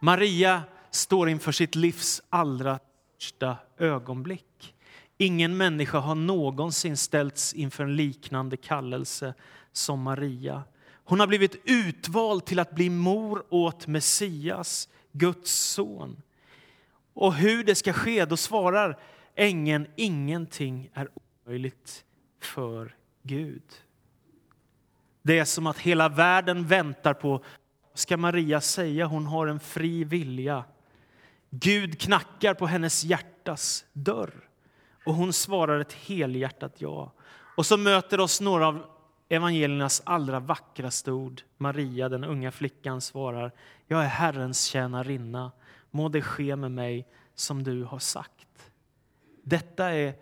Maria 0.00 0.62
står 0.90 1.28
inför 1.28 1.52
sitt 1.52 1.74
livs 1.74 2.22
allra 2.28 2.78
största 3.20 3.56
ögonblick. 3.78 4.74
Ingen 5.18 5.56
människa 5.56 5.98
har 5.98 6.14
någonsin 6.14 6.96
ställts 6.96 7.54
inför 7.54 7.84
en 7.84 7.96
liknande 7.96 8.56
kallelse 8.56 9.34
som 9.72 10.02
Maria. 10.02 10.62
Hon 11.04 11.20
har 11.20 11.26
blivit 11.26 11.62
utvald 11.64 12.44
till 12.44 12.58
att 12.58 12.74
bli 12.74 12.90
mor 12.90 13.44
åt 13.48 13.86
Messias, 13.86 14.88
Guds 15.12 15.52
son. 15.52 16.22
Och 17.14 17.34
hur 17.34 17.64
det 17.64 17.74
ska 17.74 17.92
ske, 17.92 18.24
då 18.24 18.36
svarar 18.36 18.98
ängeln 19.34 19.86
ingenting 19.96 20.90
är 20.94 21.08
omöjligt 21.44 22.04
för 22.40 22.96
Gud. 23.22 23.62
Det 25.22 25.38
är 25.38 25.44
som 25.44 25.66
att 25.66 25.78
hela 25.78 26.08
världen 26.08 26.66
väntar 26.66 27.14
på 27.14 27.44
ska 28.00 28.16
Maria 28.16 28.60
säga. 28.60 29.06
Hon 29.06 29.26
har 29.26 29.46
en 29.46 29.60
fri 29.60 30.04
vilja. 30.04 30.64
Gud 31.50 32.00
knackar 32.00 32.54
på 32.54 32.66
hennes 32.66 33.04
hjärtas 33.04 33.84
dörr 33.92 34.48
och 35.04 35.14
hon 35.14 35.32
svarar 35.32 35.80
ett 35.80 35.92
helhjärtat 35.92 36.74
ja. 36.78 37.12
Och 37.56 37.66
så 37.66 37.76
möter 37.76 38.20
oss 38.20 38.40
några 38.40 38.66
av 38.66 38.84
evangeliernas 39.28 40.02
allra 40.04 40.40
vackraste 40.40 41.12
ord. 41.12 41.42
Maria, 41.56 42.08
den 42.08 42.24
unga 42.24 42.50
flickan, 42.50 43.00
svarar 43.00 43.52
Jag 43.86 44.04
är 44.04 44.08
Herrens 44.08 44.64
tjänarinna. 44.64 45.52
Må 45.90 46.08
det 46.08 46.22
ske 46.22 46.56
med 46.56 46.72
mig 46.72 47.06
som 47.34 47.62
du 47.62 47.84
har 47.84 47.98
sagt. 47.98 48.72
Detta 49.42 49.90
är 49.90 50.14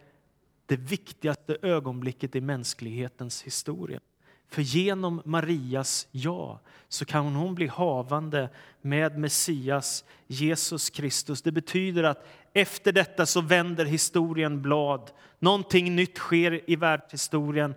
det 0.66 0.76
viktigaste 0.76 1.56
ögonblicket 1.62 2.36
i 2.36 2.40
mänsklighetens 2.40 3.42
historia. 3.42 4.00
För 4.48 4.62
genom 4.62 5.22
Marias 5.24 6.08
ja 6.10 6.60
så 6.88 7.04
kan 7.04 7.34
hon 7.34 7.54
bli 7.54 7.66
havande 7.66 8.48
med 8.80 9.18
Messias, 9.18 10.04
Jesus 10.26 10.90
Kristus. 10.90 11.42
Det 11.42 11.52
betyder 11.52 12.04
att 12.04 12.26
efter 12.52 12.92
detta 12.92 13.26
så 13.26 13.40
vänder 13.40 13.84
historien 13.84 14.62
blad. 14.62 15.10
Någonting 15.38 15.96
nytt 15.96 16.16
sker 16.16 16.70
i 16.70 16.76
världshistorien 16.76 17.74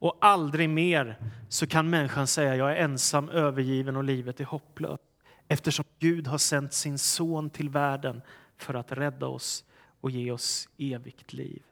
och 0.00 0.18
aldrig 0.20 0.70
mer 0.70 1.18
så 1.48 1.66
kan 1.66 1.90
människan 1.90 2.26
säga 2.26 2.56
jag 2.56 2.72
är 2.72 2.76
ensam, 2.76 3.28
övergiven 3.28 3.96
och 3.96 4.04
livet 4.04 4.40
är 4.40 4.44
hopplöst. 4.44 5.02
Eftersom 5.48 5.84
Gud 5.98 6.26
har 6.26 6.38
sänt 6.38 6.72
sin 6.72 6.98
son 6.98 7.50
till 7.50 7.68
världen 7.68 8.22
för 8.56 8.74
att 8.74 8.92
rädda 8.92 9.26
oss 9.26 9.64
och 10.00 10.10
ge 10.10 10.30
oss 10.30 10.68
evigt 10.78 11.32
liv. 11.32 11.62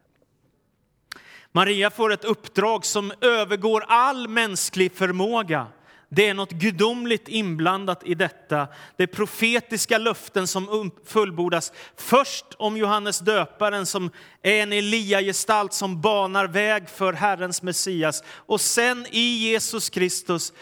Maria 1.52 1.90
får 1.90 2.12
ett 2.12 2.24
uppdrag 2.24 2.84
som 2.84 3.12
övergår 3.20 3.84
all 3.88 4.28
mänsklig 4.28 4.92
förmåga. 4.92 5.66
Det 6.08 6.28
är 6.28 6.34
något 6.34 6.52
gudomligt 6.52 7.28
inblandat 7.28 8.04
i 8.04 8.14
detta. 8.14 8.68
Det 8.96 9.02
är 9.02 9.06
profetiska 9.06 9.98
löften 9.98 10.46
som 10.46 10.68
um- 10.68 10.90
fullbordas. 11.04 11.72
Först 11.96 12.46
om 12.58 12.76
Johannes 12.76 13.18
döparen 13.18 13.86
som 13.86 14.10
är 14.42 14.62
en 14.62 14.72
Elia-gestalt 14.72 15.72
som 15.72 16.00
banar 16.00 16.46
väg 16.46 16.88
för 16.88 17.12
Herrens 17.12 17.62
Messias. 17.62 18.22
Och 18.28 18.60
sen 18.60 19.06
i 19.10 19.20
Jesus 19.20 19.90
Kristus 19.90 20.52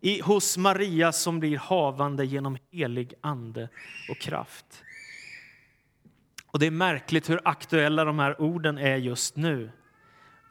i, 0.00 0.20
hos 0.20 0.56
Maria 0.56 1.12
som 1.12 1.40
blir 1.40 1.58
havande 1.58 2.24
genom 2.24 2.58
helig 2.72 3.14
ande 3.20 3.68
och 4.10 4.18
kraft. 4.18 4.66
Och 6.46 6.58
Det 6.58 6.66
är 6.66 6.70
märkligt 6.70 7.30
hur 7.30 7.40
aktuella 7.44 8.04
de 8.04 8.18
här 8.18 8.40
orden 8.40 8.78
är 8.78 8.96
just 8.96 9.36
nu. 9.36 9.70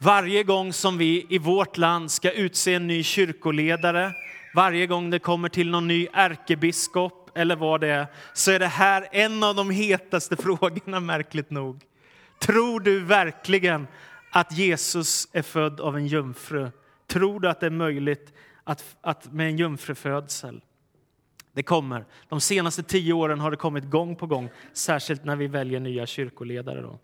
Varje 0.06 0.44
gång 0.44 0.74
som 0.74 0.98
vi 0.98 1.26
i 1.30 1.38
vårt 1.38 1.78
land 1.78 2.12
ska 2.12 2.32
utse 2.32 2.74
en 2.74 2.88
ny 2.88 3.04
kyrkoledare, 3.04 4.14
varje 4.56 4.88
gång 4.88 5.10
det 5.10 5.20
kommer 5.20 5.50
till 5.50 5.70
någon 5.70 5.88
ny 5.88 6.08
ärkebiskop 6.14 7.32
eller 7.36 7.56
vad 7.56 7.82
det 7.82 7.88
är, 7.88 8.08
så 8.34 8.52
är 8.52 8.60
det 8.60 8.68
här 8.68 9.08
en 9.12 9.44
av 9.44 9.56
de 9.56 9.70
hetaste 9.70 10.36
frågorna, 10.42 11.00
märkligt 11.00 11.50
nog. 11.50 11.82
Tror 12.40 12.80
du 12.80 13.00
verkligen 13.00 13.88
att 14.32 14.58
Jesus 14.58 15.28
är 15.32 15.42
född 15.42 15.80
av 15.80 15.98
en 15.98 16.08
jungfru? 16.08 16.72
Tror 17.08 17.40
du 17.40 17.50
att 17.50 17.60
det 17.60 17.66
är 17.66 17.70
möjligt 17.70 18.34
att, 18.64 18.96
att 19.02 19.34
med 19.34 19.48
en 19.48 19.58
jungfrufödsel? 19.58 20.62
Det 21.54 21.64
kommer. 21.64 22.06
De 22.30 22.42
senaste 22.42 22.84
tio 22.84 23.14
åren 23.14 23.40
har 23.40 23.52
det 23.52 23.58
kommit 23.58 23.90
gång 23.90 24.16
på 24.16 24.28
gång, 24.28 24.50
särskilt 24.74 25.26
när 25.26 25.36
vi 25.36 25.48
väljer 25.48 25.80
nya 25.80 26.06
kyrkoledare. 26.06 26.82
Då. 26.82 27.00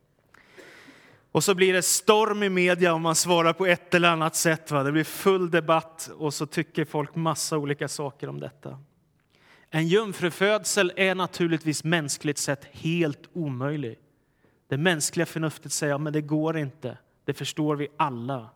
Och 1.31 1.43
så 1.43 1.55
blir 1.55 1.73
det 1.73 1.81
storm 1.81 2.43
i 2.43 2.49
media 2.49 2.93
om 2.93 3.01
man 3.01 3.15
svarar 3.15 3.53
på 3.53 3.65
ett 3.65 3.93
eller 3.93 4.09
annat 4.09 4.35
sätt. 4.35 4.71
Va? 4.71 4.83
Det 4.83 4.91
blir 4.91 5.03
full 5.03 5.51
debatt 5.51 6.11
och 6.17 6.33
så 6.33 6.45
tycker 6.45 6.85
folk 6.85 7.15
massa 7.15 7.57
olika 7.57 7.87
saker 7.87 8.29
om 8.29 8.39
detta. 8.39 8.79
En 9.69 9.87
jungfrufödsel 9.87 10.93
är 10.95 11.15
naturligtvis 11.15 11.83
mänskligt 11.83 12.37
sett 12.37 12.65
helt 12.65 13.29
omöjlig. 13.33 13.99
Det 14.67 14.77
mänskliga 14.77 15.25
förnuftet 15.25 15.71
säger 15.71 15.95
att 15.95 16.01
ja, 16.05 16.11
det 16.11 16.21
går 16.21 16.57
inte. 16.57 16.97
Det 17.25 17.33
förstår 17.33 17.75
vi 17.75 17.87
alla. 17.97 18.49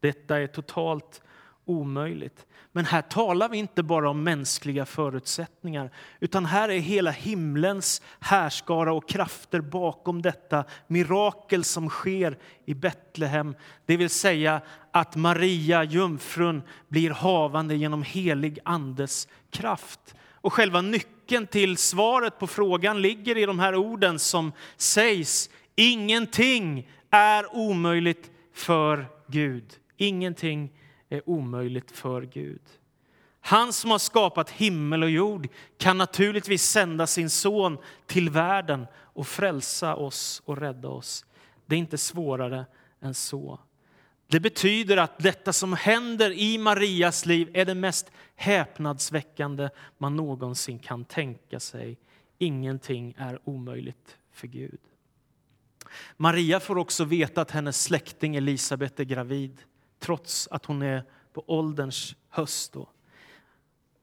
Detta 0.00 0.40
är 0.40 0.46
totalt 0.46 1.22
omöjligt. 1.64 2.46
Men 2.72 2.84
här 2.84 3.02
talar 3.02 3.48
vi 3.48 3.58
inte 3.58 3.82
bara 3.82 4.10
om 4.10 4.24
mänskliga 4.24 4.86
förutsättningar 4.86 5.90
utan 6.20 6.46
här 6.46 6.68
är 6.68 6.78
hela 6.78 7.10
himlens 7.10 8.02
härskara 8.20 8.92
och 8.92 9.08
krafter 9.08 9.60
bakom 9.60 10.22
detta 10.22 10.64
mirakel 10.86 11.64
som 11.64 11.88
sker 11.88 12.38
i 12.64 12.74
Betlehem. 12.74 13.54
Det 13.86 13.96
vill 13.96 14.10
säga 14.10 14.60
att 14.90 15.16
Maria, 15.16 15.84
jungfrun, 15.84 16.62
blir 16.88 17.10
havande 17.10 17.76
genom 17.76 18.02
helig 18.02 18.58
Andes 18.64 19.28
kraft. 19.50 20.14
Och 20.30 20.52
själva 20.52 20.80
nyckeln 20.80 21.46
till 21.46 21.76
svaret 21.76 22.38
på 22.38 22.46
frågan 22.46 23.02
ligger 23.02 23.38
i 23.38 23.46
de 23.46 23.58
här 23.58 23.74
orden 23.74 24.18
som 24.18 24.52
sägs. 24.76 25.50
Ingenting 25.76 26.88
är 27.10 27.56
omöjligt 27.56 28.30
för 28.54 29.06
Gud. 29.26 29.64
Ingenting 29.96 30.70
är 31.12 31.28
omöjligt 31.28 31.90
för 31.90 32.22
Gud. 32.22 32.60
Han 33.40 33.72
som 33.72 33.90
har 33.90 33.98
skapat 33.98 34.50
himmel 34.50 35.02
och 35.02 35.10
jord 35.10 35.48
kan 35.78 35.98
naturligtvis 35.98 36.62
sända 36.62 37.06
sin 37.06 37.30
son 37.30 37.78
till 38.06 38.30
världen 38.30 38.86
och 38.94 39.26
frälsa 39.26 39.94
oss 39.94 40.42
och 40.44 40.58
rädda 40.58 40.88
oss. 40.88 41.24
Det 41.66 41.74
är 41.74 41.78
inte 41.78 41.98
svårare 41.98 42.66
än 43.00 43.14
så. 43.14 43.60
Det 44.26 44.40
betyder 44.40 44.96
att 44.96 45.18
detta 45.18 45.52
som 45.52 45.72
händer 45.72 46.30
i 46.30 46.58
Marias 46.58 47.26
liv 47.26 47.50
är 47.54 47.64
det 47.64 47.74
mest 47.74 48.12
häpnadsväckande 48.34 49.68
man 49.98 50.16
någonsin 50.16 50.78
kan 50.78 51.04
tänka 51.04 51.60
sig. 51.60 51.98
Ingenting 52.38 53.14
är 53.18 53.38
omöjligt 53.44 54.18
för 54.32 54.46
Gud. 54.46 54.80
Maria 56.16 56.60
får 56.60 56.78
också 56.78 57.04
veta 57.04 57.40
att 57.40 57.50
hennes 57.50 57.82
släkting 57.82 58.36
Elisabet 58.36 59.00
är 59.00 59.04
gravid 59.04 59.62
trots 60.02 60.48
att 60.50 60.64
hon 60.64 60.82
är 60.82 61.04
på 61.32 61.44
ålderns 61.46 62.16
höst. 62.30 62.72
Då. 62.72 62.88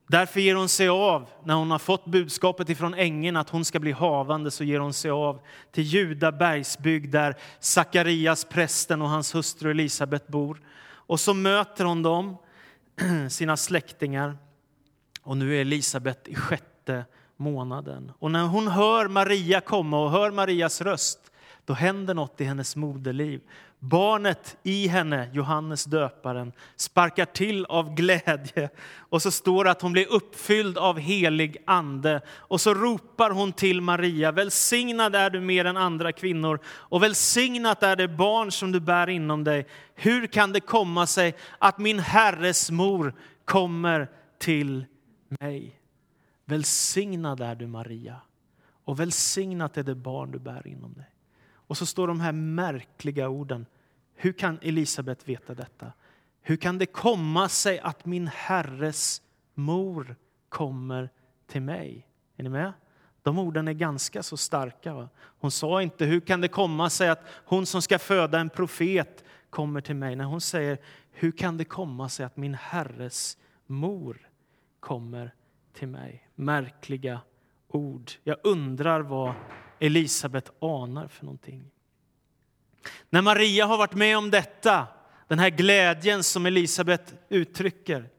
Därför 0.08 0.40
ger 0.40 0.56
hon 0.56 0.70
sig 0.70 0.90
av, 0.90 1.30
när 1.44 1.56
hon 1.56 1.72
har 1.72 1.80
fått 1.80 2.06
budskapet 2.06 2.70
ifrån 2.70 2.94
ängeln 2.94 3.38
att 3.38 3.50
hon 3.50 3.66
ska 3.66 3.80
bli 3.80 3.92
havande, 3.92 4.52
så 4.52 4.64
ger 4.64 4.80
hon 4.80 4.94
sig 4.94 5.12
av 5.12 5.40
till 5.72 5.84
Juda 5.84 6.32
bergsbygd 6.32 7.12
där 7.12 7.36
Sakarias, 7.60 8.46
prästen 8.46 9.02
och 9.02 9.10
hans 9.10 9.36
hustru 9.36 9.72
Elisabet 9.72 10.28
bor. 10.28 10.62
Och 10.82 11.20
så 11.20 11.34
möter 11.34 11.86
hon 11.86 12.04
dem, 12.04 12.38
sina 13.30 13.58
släktingar. 13.58 14.38
Och 15.24 15.38
nu 15.38 15.56
är 15.56 15.62
Elisabet 15.62 16.28
i 16.28 16.36
sjätte 16.36 17.06
månaden. 17.38 18.12
Och 18.20 18.32
när 18.32 18.44
hon 18.44 18.68
hör 18.68 19.08
Maria 19.08 19.62
komma 19.62 20.04
och 20.04 20.12
hör 20.12 20.32
Marias 20.32 20.82
röst, 20.82 21.32
då 21.66 21.74
händer 21.74 22.14
något 22.14 22.42
i 22.42 22.44
hennes 22.44 22.76
moderliv. 22.76 23.42
Barnet 23.80 24.58
i 24.64 24.88
henne, 24.88 25.30
Johannes 25.34 25.86
döparen, 25.86 26.52
sparkar 26.76 27.26
till 27.26 27.66
av 27.66 27.96
glädje 27.96 28.70
och 28.98 29.22
så 29.22 29.32
står 29.32 29.64
det 29.64 29.72
att 29.72 29.82
hon 29.82 29.92
blir 29.92 30.12
uppfylld 30.12 30.78
av 30.78 31.00
helig 31.00 31.58
ande. 31.66 32.22
Och 32.30 32.62
så 32.62 32.74
ropar 32.74 33.32
hon 33.32 33.54
till 33.54 33.82
Maria, 33.82 34.32
välsignad 34.32 35.16
är 35.16 35.30
du 35.30 35.40
mer 35.40 35.66
än 35.66 35.78
andra 35.78 36.12
kvinnor 36.12 36.60
och 36.66 37.04
välsignat 37.04 37.84
är 37.84 37.96
det 37.96 38.08
barn 38.08 38.52
som 38.52 38.72
du 38.72 38.80
bär 38.80 39.10
inom 39.10 39.44
dig. 39.44 39.68
Hur 39.96 40.28
kan 40.28 40.54
det 40.54 40.60
komma 40.60 41.08
sig 41.08 41.36
att 41.58 41.78
min 41.78 42.00
Herres 42.00 42.72
mor 42.72 43.14
kommer 43.46 44.08
till 44.38 44.86
mig? 45.40 45.80
Välsignad 46.46 47.42
är 47.42 47.56
du 47.56 47.68
Maria 47.68 48.22
och 48.86 49.00
välsignat 49.00 49.78
är 49.78 49.84
det 49.84 49.96
barn 49.96 50.32
du 50.32 50.40
bär 50.40 50.68
inom 50.68 50.94
dig. 50.94 51.10
Och 51.70 51.78
så 51.78 51.86
står 51.86 52.08
de 52.08 52.20
här 52.22 52.32
märkliga 52.32 53.30
orden. 53.30 53.66
Hur 54.16 54.32
kan 54.34 54.60
Elisabet 54.62 55.30
veta 55.30 55.54
detta? 55.54 55.92
Hur 56.42 56.56
kan 56.56 56.78
det 56.78 56.86
komma 56.86 57.50
sig 57.50 57.80
att 57.80 58.06
min 58.06 58.28
herres 58.28 59.22
mor 59.54 60.16
kommer 60.50 61.10
till 61.48 61.62
mig. 61.62 62.08
Är 62.38 62.44
ni 62.44 62.50
med? 62.50 62.74
De 63.22 63.40
orden 63.40 63.68
är 63.68 63.74
ganska 63.74 64.24
så 64.24 64.38
starka. 64.38 64.94
Va? 64.94 65.10
Hon 65.18 65.52
sa 65.52 65.82
inte 65.82 66.06
hur 66.06 66.20
kan 66.20 66.42
det 66.42 66.48
komma 66.48 66.90
sig 66.90 67.10
att 67.10 67.24
hon 67.46 67.66
som 67.66 67.82
ska 67.82 68.00
föda 68.00 68.40
en 68.40 68.50
profet 68.50 69.24
kommer 69.50 69.82
till 69.82 69.96
mig. 69.96 70.16
När 70.16 70.26
hon 70.26 70.42
säger 70.42 70.78
hur 71.12 71.32
kan 71.32 71.58
det 71.58 71.66
komma 71.66 72.10
sig 72.10 72.26
att 72.26 72.38
min 72.38 72.54
herres 72.54 73.38
mor 73.66 74.30
kommer 74.80 75.34
till 75.74 75.88
mig. 75.88 76.30
Märkliga 76.36 77.22
ord. 77.68 78.12
Jag 78.24 78.38
undrar 78.44 79.02
vad 79.02 79.34
Elisabet 79.80 80.52
anar 80.62 81.08
för 81.08 81.26
någonting. 81.26 81.72
När 83.10 83.22
Maria 83.22 83.66
har 83.66 83.78
varit 83.78 83.94
med 83.94 84.18
om 84.18 84.32
detta, 84.32 84.88
den 85.28 85.40
här 85.40 85.50
glädjen 85.50 86.24
som 86.24 86.46
Elisabet 86.46 87.14
uttrycker, 87.30 88.10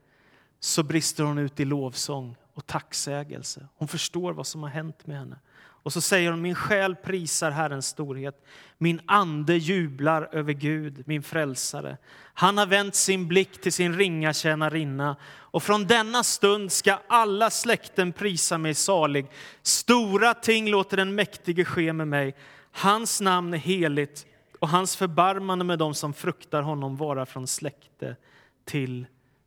så 0.60 0.82
brister 0.82 1.24
hon 1.24 1.38
ut 1.38 1.60
i 1.60 1.64
lovsång 1.64 2.36
och 2.54 2.66
tacksägelse. 2.66 3.68
Hon 3.74 3.88
förstår 3.88 4.32
vad 4.32 4.46
som 4.46 4.62
har 4.62 4.70
hänt 4.70 5.06
med 5.06 5.18
henne. 5.18 5.38
Och 5.82 5.92
så 5.92 6.00
säger 6.00 6.30
hon, 6.30 6.42
min 6.42 6.54
själ 6.54 6.96
prisar 6.96 7.50
Herrens 7.50 7.86
storhet. 7.86 8.44
Min 8.78 9.00
ande 9.06 9.56
jublar 9.56 10.28
över 10.32 10.52
Gud, 10.52 11.02
min 11.06 11.22
frälsare. 11.22 11.96
Han 12.34 12.58
har 12.58 12.66
vänt 12.66 12.94
sin 12.94 13.28
blick 13.28 13.60
till 13.60 13.72
sin 13.72 13.96
ringa 13.96 14.32
tjänarinna. 14.32 15.16
Och 15.26 15.62
från 15.62 15.86
denna 15.86 16.24
stund 16.24 16.72
ska 16.72 16.98
alla 17.06 17.50
släkten 17.50 18.12
prisa 18.12 18.58
mig 18.58 18.74
salig. 18.74 19.26
Stora 19.62 20.34
ting 20.34 20.70
låter 20.70 20.96
den 20.96 21.14
mäktige 21.14 21.64
ske 21.64 21.92
med 21.92 22.08
mig. 22.08 22.36
Hans 22.72 23.20
namn 23.20 23.54
är 23.54 23.58
heligt 23.58 24.26
och 24.58 24.68
hans 24.68 24.96
förbarmande 24.96 25.64
med 25.64 25.78
dem 25.78 25.94
som 25.94 26.14
fruktar 26.14 26.62
honom 26.62 26.96
vara 26.96 27.26
från 27.26 27.46
släkte 27.46 28.16
till 28.64 29.06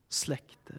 släkte. 0.10 0.74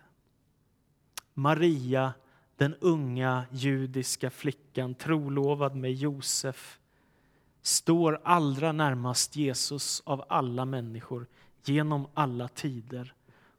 Maria 1.34 2.12
den 2.56 2.74
unga 2.80 3.44
judiska 3.50 4.30
flickan, 4.30 4.94
trolovad 4.94 5.76
med 5.76 5.92
Josef, 5.92 6.78
står 7.62 8.20
allra 8.24 8.72
närmast 8.72 9.36
Jesus 9.36 10.02
av 10.06 10.24
alla 10.28 10.64
människor 10.64 11.26
genom 11.64 12.06
alla 12.14 12.48
tider. 12.48 13.14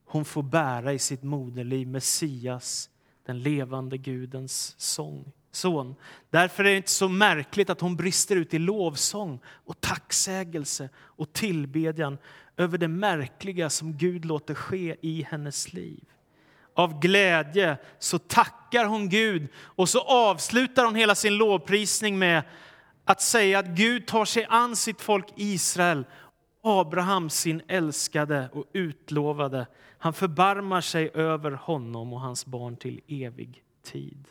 Hon 0.06 0.26
får 0.26 0.44
bära 0.44 0.94
i 0.94 1.00
sitt 1.00 1.24
moderliv 1.24 1.88
Messias, 1.88 2.90
den 3.26 3.40
levande 3.40 3.98
Gudens 3.98 4.76
sång, 4.78 5.32
son. 5.52 5.96
Därför 6.30 6.64
är 6.64 6.70
det 6.70 6.78
inte 6.78 6.92
så 6.92 7.10
märkligt 7.10 7.70
att 7.70 7.82
hon 7.82 7.96
brister 7.96 8.36
ut 8.36 8.54
i 8.54 8.60
lovsång 8.60 9.40
och 9.46 9.82
tacksägelse 9.82 10.90
och 10.96 11.34
tillbedjan 11.34 12.18
över 12.58 12.78
det 12.78 12.88
märkliga 12.88 13.70
som 13.70 13.98
Gud 13.98 14.26
låter 14.26 14.54
ske 14.54 14.96
i 15.02 15.22
hennes 15.30 15.74
liv 15.74 16.04
av 16.76 17.00
glädje 17.00 17.78
så 18.00 18.20
tackar 18.20 18.86
hon 18.86 19.10
Gud 19.10 19.48
och 19.58 19.90
så 19.90 20.00
avslutar 20.02 20.86
hon 20.86 20.96
hela 20.96 21.16
sin 21.16 21.38
lovprisning 21.38 22.20
med 22.20 22.44
att 23.06 23.22
säga 23.22 23.60
att 23.60 23.66
Gud 23.68 24.08
tar 24.08 24.26
sig 24.26 24.46
an 24.50 24.76
sitt 24.76 25.02
folk 25.02 25.26
Israel, 25.36 26.06
Abraham 26.64 27.30
sin 27.30 27.62
älskade 27.68 28.50
och 28.54 28.66
utlovade. 28.74 29.68
Han 29.98 30.14
förbarmar 30.14 30.82
sig 30.82 31.12
över 31.14 31.52
honom 31.52 32.14
och 32.14 32.22
hans 32.22 32.46
barn 32.46 32.78
till 32.78 33.02
evig 33.08 33.64
tid. 33.84 34.28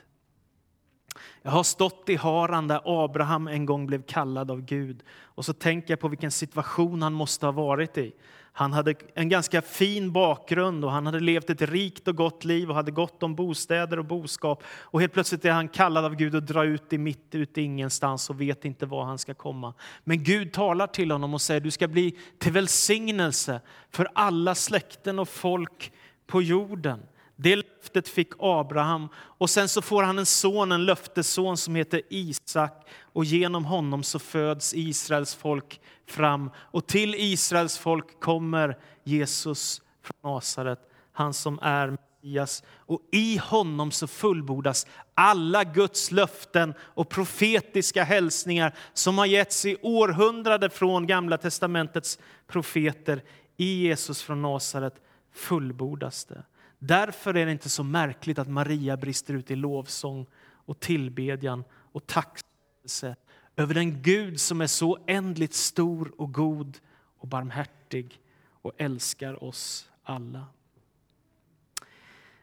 Jag 1.43 1.51
har 1.51 1.63
stått 1.63 2.09
i 2.09 2.17
Haran 2.17 2.69
där 2.69 3.05
Abraham 3.05 3.49
en 3.49 3.67
gång 3.67 3.87
blev 3.87 4.03
kallad 4.03 4.51
av 4.51 4.61
Gud 4.61 5.03
och 5.11 5.45
så 5.45 5.53
tänker 5.53 5.93
jag 5.93 6.01
på 6.01 6.09
vilken 6.09 6.31
situation 6.31 7.03
han 7.03 7.13
måste 7.13 7.47
ha 7.47 7.53
varit 7.53 7.99
i. 7.99 8.13
Han 8.57 8.73
hade 8.73 8.95
en 9.15 9.29
ganska 9.29 9.63
fin 9.63 10.13
bakgrund 10.13 10.85
och 10.85 10.91
han 10.91 11.07
hade 11.07 11.21
levt 11.21 11.51
ett 11.51 11.63
rikt 11.63 12.09
och 12.09 12.17
gott 12.17 12.45
liv 12.45 12.71
och 12.71 12.75
hade 12.77 12.91
gott 12.91 13.23
om 13.23 13.35
bostäder 13.35 13.99
och 13.99 14.05
boskap. 14.05 14.63
Och 14.67 15.01
helt 15.01 15.13
plötsligt 15.13 15.45
är 15.45 15.51
han 15.51 15.69
kallad 15.69 16.05
av 16.05 16.15
Gud 16.15 16.35
att 16.35 16.47
dra 16.47 16.65
ut 16.65 16.93
i 16.93 16.99
mitt 16.99 17.35
ute 17.35 17.61
ingenstans 17.61 18.31
och 18.31 18.41
vet 18.41 18.65
inte 18.65 18.87
var 18.87 19.05
han 19.05 19.19
ska 19.19 19.35
komma. 19.35 19.75
Men 20.05 20.23
Gud 20.23 20.53
talar 20.53 20.87
till 20.87 21.11
honom 21.11 21.35
och 21.35 21.41
säger 21.41 21.61
du 21.61 21.71
ska 21.71 21.89
bli 21.89 22.19
till 22.39 22.53
välsignelse 22.53 23.61
för 23.91 24.09
alla 24.15 24.55
släkten 24.55 25.19
och 25.19 25.29
folk 25.29 25.93
på 26.27 26.43
jorden. 26.43 27.01
Det 27.37 27.57
löftet 27.57 28.09
fick 28.09 28.33
Abraham 28.39 29.09
och 29.17 29.51
sen 29.51 29.69
så 29.69 29.83
får 29.83 30.03
han 30.03 30.19
en 30.19 30.27
son, 30.27 30.73
en 30.73 30.85
löftesson 30.85 31.57
som 31.57 31.75
heter 31.75 32.03
Isak 32.11 32.89
och 33.01 33.25
genom 33.25 33.65
honom 33.65 34.03
så 34.03 34.19
föds 34.19 34.75
Israels 34.75 35.35
folk 35.35 35.81
fram 36.07 36.51
och 36.57 36.87
till 36.87 37.15
Israels 37.15 37.79
folk 37.79 38.21
kommer 38.21 38.79
Jesus 39.05 39.83
från 40.03 40.33
Nasaret, 40.33 40.79
han 41.13 41.35
som 41.35 41.59
är 41.63 41.97
Messias 42.25 42.63
och 42.77 43.01
i 43.13 43.37
honom 43.37 43.91
så 43.91 44.07
fullbordas 44.07 44.87
alla 45.15 45.65
Guds 45.65 46.11
löften 46.11 46.75
och 46.81 47.09
profetiska 47.09 48.05
hälsningar 48.05 48.75
som 48.93 49.19
har 49.19 49.27
getts 49.27 49.65
i 49.65 49.77
århundraden 49.83 50.71
från 50.71 51.07
Gamla 51.07 51.39
testamentets 51.39 52.19
profeter. 52.47 53.23
I 53.57 53.87
Jesus 53.87 54.23
från 54.23 54.43
Nasaret 54.43 54.95
fullbordas 55.33 56.25
det. 56.25 56.45
Därför 56.87 57.37
är 57.37 57.47
det 57.47 57.53
inte 57.53 57.69
så 57.69 57.83
märkligt 57.83 58.39
att 58.39 58.49
Maria 58.49 58.97
brister 58.97 59.35
ut 59.35 59.51
i 59.51 59.57
lovsång 59.57 60.27
och 60.53 60.81
tillbedjan 60.81 61.65
och 61.93 62.07
tacksägelse 62.07 63.17
över 63.57 63.75
den 63.75 64.03
Gud 64.03 64.41
som 64.41 64.61
är 64.61 64.67
så 64.67 64.99
ändligt 65.07 65.55
stor 65.55 66.13
och 66.19 66.33
god 66.33 66.79
och 67.19 67.29
barmhärtig 67.29 68.21
och 68.63 68.73
älskar 68.79 69.45
oss 69.45 69.91
alla. 70.03 70.47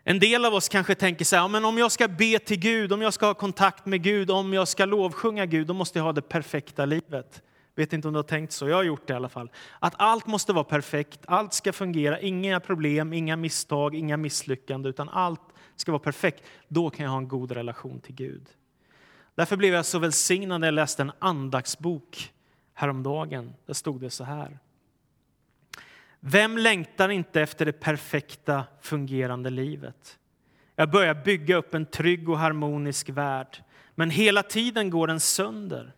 En 0.04 0.20
del 0.20 0.46
av 0.46 0.54
oss 0.54 0.70
kanske 0.70 0.96
tänker 0.96 1.26
så 1.26 1.36
här, 1.36 1.48
men 1.48 1.66
om 1.66 1.78
jag 1.78 1.92
ska 1.92 2.08
be 2.08 2.40
till 2.40 2.60
Gud, 2.60 2.94
om 2.94 3.02
jag 3.02 3.14
ska 3.14 3.26
ha 3.26 3.34
kontakt 3.34 3.86
med 3.86 4.04
Gud, 4.04 4.32
om 4.32 4.54
jag 4.54 4.68
ska 4.68 4.86
lovsjunga 4.86 5.46
Gud, 5.46 5.68
då 5.68 5.74
måste 5.74 6.00
jag 6.00 6.04
ha 6.04 6.14
det 6.14 6.22
perfekta 6.22 6.86
livet. 6.86 7.44
Vet 7.76 7.94
inte 7.94 8.08
om 8.08 8.14
du 8.14 8.18
har 8.18 8.24
tänkt 8.24 8.52
så, 8.52 8.68
jag 8.68 8.76
har 8.76 8.84
gjort 8.84 9.08
det 9.08 9.14
i 9.14 9.16
alla 9.16 9.30
fall. 9.30 9.52
Att 9.80 9.94
allt 9.98 10.28
måste 10.28 10.54
vara 10.54 10.64
perfekt, 10.64 11.20
allt 11.28 11.54
ska 11.54 11.74
fungera, 11.74 12.20
inga 12.20 12.60
problem, 12.60 13.14
inga 13.14 13.36
misstag, 13.36 13.96
inga 13.96 14.18
misslyckanden, 14.18 14.90
utan 14.90 15.10
allt 15.10 15.42
ska 15.76 15.92
vara 15.92 16.00
perfekt. 16.00 16.44
Då 16.68 16.90
kan 16.90 17.04
jag 17.04 17.12
ha 17.12 17.18
en 17.18 17.28
god 17.28 17.52
relation 17.52 18.00
till 18.00 18.16
Gud. 18.16 18.50
Därför 19.36 19.58
blev 19.58 19.74
jag 19.74 19.86
så 19.86 20.00
välsignad 20.00 20.62
när 20.62 20.68
jag 20.68 20.74
läste 20.74 21.02
en 21.02 21.12
andagsbok 21.20 22.34
häromdagen. 22.74 23.54
Där 23.66 23.74
stod 23.74 24.02
det 24.02 24.10
så 24.10 24.24
här. 24.24 24.60
Vem 26.20 26.58
längtar 26.58 27.10
inte 27.10 27.42
efter 27.42 27.66
det 27.66 27.74
perfekta, 27.74 28.64
fungerande 28.82 29.50
livet? 29.50 30.20
Jag 30.76 30.92
börjar 30.92 31.14
bygga 31.14 31.56
upp 31.56 31.74
en 31.74 31.86
trygg 31.86 32.30
och 32.30 32.40
harmonisk 32.40 33.10
värld, 33.10 33.64
men 33.96 34.10
hela 34.10 34.44
tiden 34.44 34.90
går 34.90 35.08
den 35.08 35.20
sönder. 35.20 35.94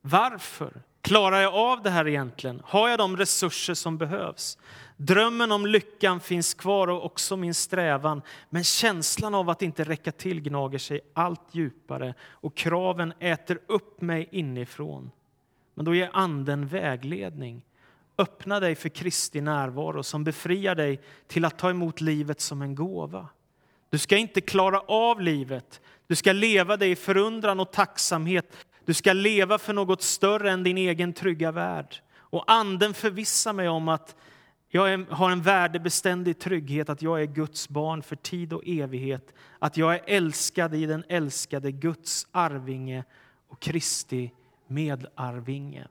Varför? 0.00 0.82
Klarar 1.08 1.40
jag 1.40 1.54
av 1.54 1.82
det 1.82 1.90
här 1.90 2.08
egentligen? 2.08 2.62
Har 2.64 2.88
jag 2.88 2.98
de 2.98 3.16
resurser 3.16 3.74
som 3.74 3.98
behövs? 3.98 4.58
Drömmen 4.96 5.52
om 5.52 5.66
lyckan 5.66 6.20
finns 6.20 6.54
kvar 6.54 6.88
och 6.88 7.04
också 7.04 7.36
min 7.36 7.54
strävan. 7.54 8.22
Men 8.50 8.64
känslan 8.64 9.34
av 9.34 9.50
att 9.50 9.62
inte 9.62 9.84
räcka 9.84 10.12
till 10.12 10.40
gnager 10.40 10.78
sig 10.78 11.00
allt 11.14 11.40
djupare 11.52 12.14
och 12.20 12.56
kraven 12.56 13.12
äter 13.18 13.58
upp 13.66 14.00
mig 14.00 14.28
inifrån. 14.30 15.10
Men 15.74 15.84
då 15.84 15.94
ger 15.94 16.10
Anden 16.12 16.66
vägledning. 16.66 17.62
Öppna 18.18 18.60
dig 18.60 18.74
för 18.74 18.88
Kristi 18.88 19.40
närvaro 19.40 20.02
som 20.02 20.24
befriar 20.24 20.74
dig 20.74 21.00
till 21.26 21.44
att 21.44 21.58
ta 21.58 21.70
emot 21.70 22.00
livet 22.00 22.40
som 22.40 22.62
en 22.62 22.74
gåva. 22.74 23.28
Du 23.90 23.98
ska 23.98 24.16
inte 24.16 24.40
klara 24.40 24.80
av 24.80 25.20
livet. 25.20 25.80
Du 26.06 26.14
ska 26.14 26.32
leva 26.32 26.76
dig 26.76 26.90
i 26.90 26.96
förundran 26.96 27.60
och 27.60 27.72
tacksamhet 27.72 28.56
du 28.88 28.94
ska 28.94 29.12
leva 29.12 29.58
för 29.58 29.72
något 29.72 30.02
större 30.02 30.50
än 30.50 30.62
din 30.62 30.78
egen 30.78 31.12
trygga 31.12 31.52
värld. 31.52 31.96
Och 32.18 32.44
anden 32.46 32.94
förvissar 32.94 33.52
mig 33.52 33.68
om 33.68 33.88
att 33.88 34.16
jag 34.68 34.92
är, 34.92 35.06
har 35.10 35.30
en 35.30 35.42
värdebeständig 35.42 36.38
trygghet, 36.38 36.88
att 36.88 37.02
jag 37.02 37.22
är 37.22 37.26
Guds 37.26 37.68
barn 37.68 38.02
för 38.02 38.16
tid 38.16 38.52
och 38.52 38.62
evighet. 38.66 39.34
Att 39.58 39.76
jag 39.76 39.94
är 39.94 40.00
älskad 40.06 40.74
i 40.74 40.86
den 40.86 41.04
älskade 41.08 41.72
Guds 41.72 42.26
arvinge 42.30 43.04
och 43.48 43.60
Kristi 43.60 44.32
medarvinge. 44.66 45.86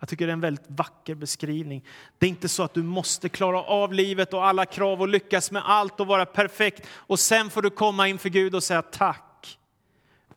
Jag 0.00 0.08
tycker 0.08 0.26
det 0.26 0.30
är 0.30 0.32
en 0.32 0.40
väldigt 0.40 0.66
vacker 0.70 1.14
beskrivning. 1.14 1.84
Det 2.18 2.26
är 2.26 2.30
inte 2.30 2.48
så 2.48 2.62
att 2.62 2.74
du 2.74 2.82
måste 2.82 3.28
klara 3.28 3.62
av 3.62 3.92
livet 3.92 4.34
och 4.34 4.46
alla 4.46 4.66
krav 4.66 5.00
och 5.00 5.08
lyckas 5.08 5.50
med 5.50 5.62
allt 5.66 6.00
och 6.00 6.06
vara 6.06 6.26
perfekt 6.26 6.86
och 6.92 7.18
sen 7.18 7.50
får 7.50 7.62
du 7.62 7.70
komma 7.70 8.08
inför 8.08 8.28
Gud 8.28 8.54
och 8.54 8.62
säga 8.62 8.82
tack. 8.82 9.27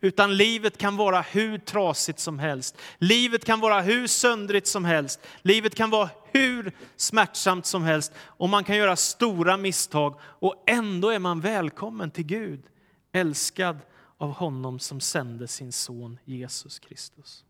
Utan 0.02 0.38
livet 0.38 0.78
kan 0.78 0.98
vara 0.98 1.22
hur 1.22 1.58
trasigt 1.58 2.20
som 2.20 2.40
helst. 2.40 2.78
Livet 2.98 3.46
kan 3.46 3.60
vara 3.60 3.82
hur 3.82 4.08
söndrigt 4.08 4.68
som 4.68 4.86
helst. 4.86 5.20
Livet 5.42 5.76
kan 5.76 5.90
vara 5.90 6.10
hur 6.32 6.72
smärtsamt 6.96 7.66
som 7.66 7.84
helst. 7.84 8.14
Och 8.20 8.50
man 8.50 8.64
kan 8.64 8.78
göra 8.78 8.96
stora 8.96 9.58
misstag 9.58 10.20
och 10.22 10.64
ändå 10.68 11.10
är 11.10 11.20
man 11.20 11.42
välkommen 11.42 12.12
till 12.12 12.26
Gud. 12.26 12.64
Älskad 13.12 13.80
av 14.18 14.32
honom 14.34 14.80
som 14.80 15.00
sände 15.00 15.48
sin 15.48 15.72
son 15.72 16.20
Jesus 16.26 16.80
Kristus. 16.80 17.44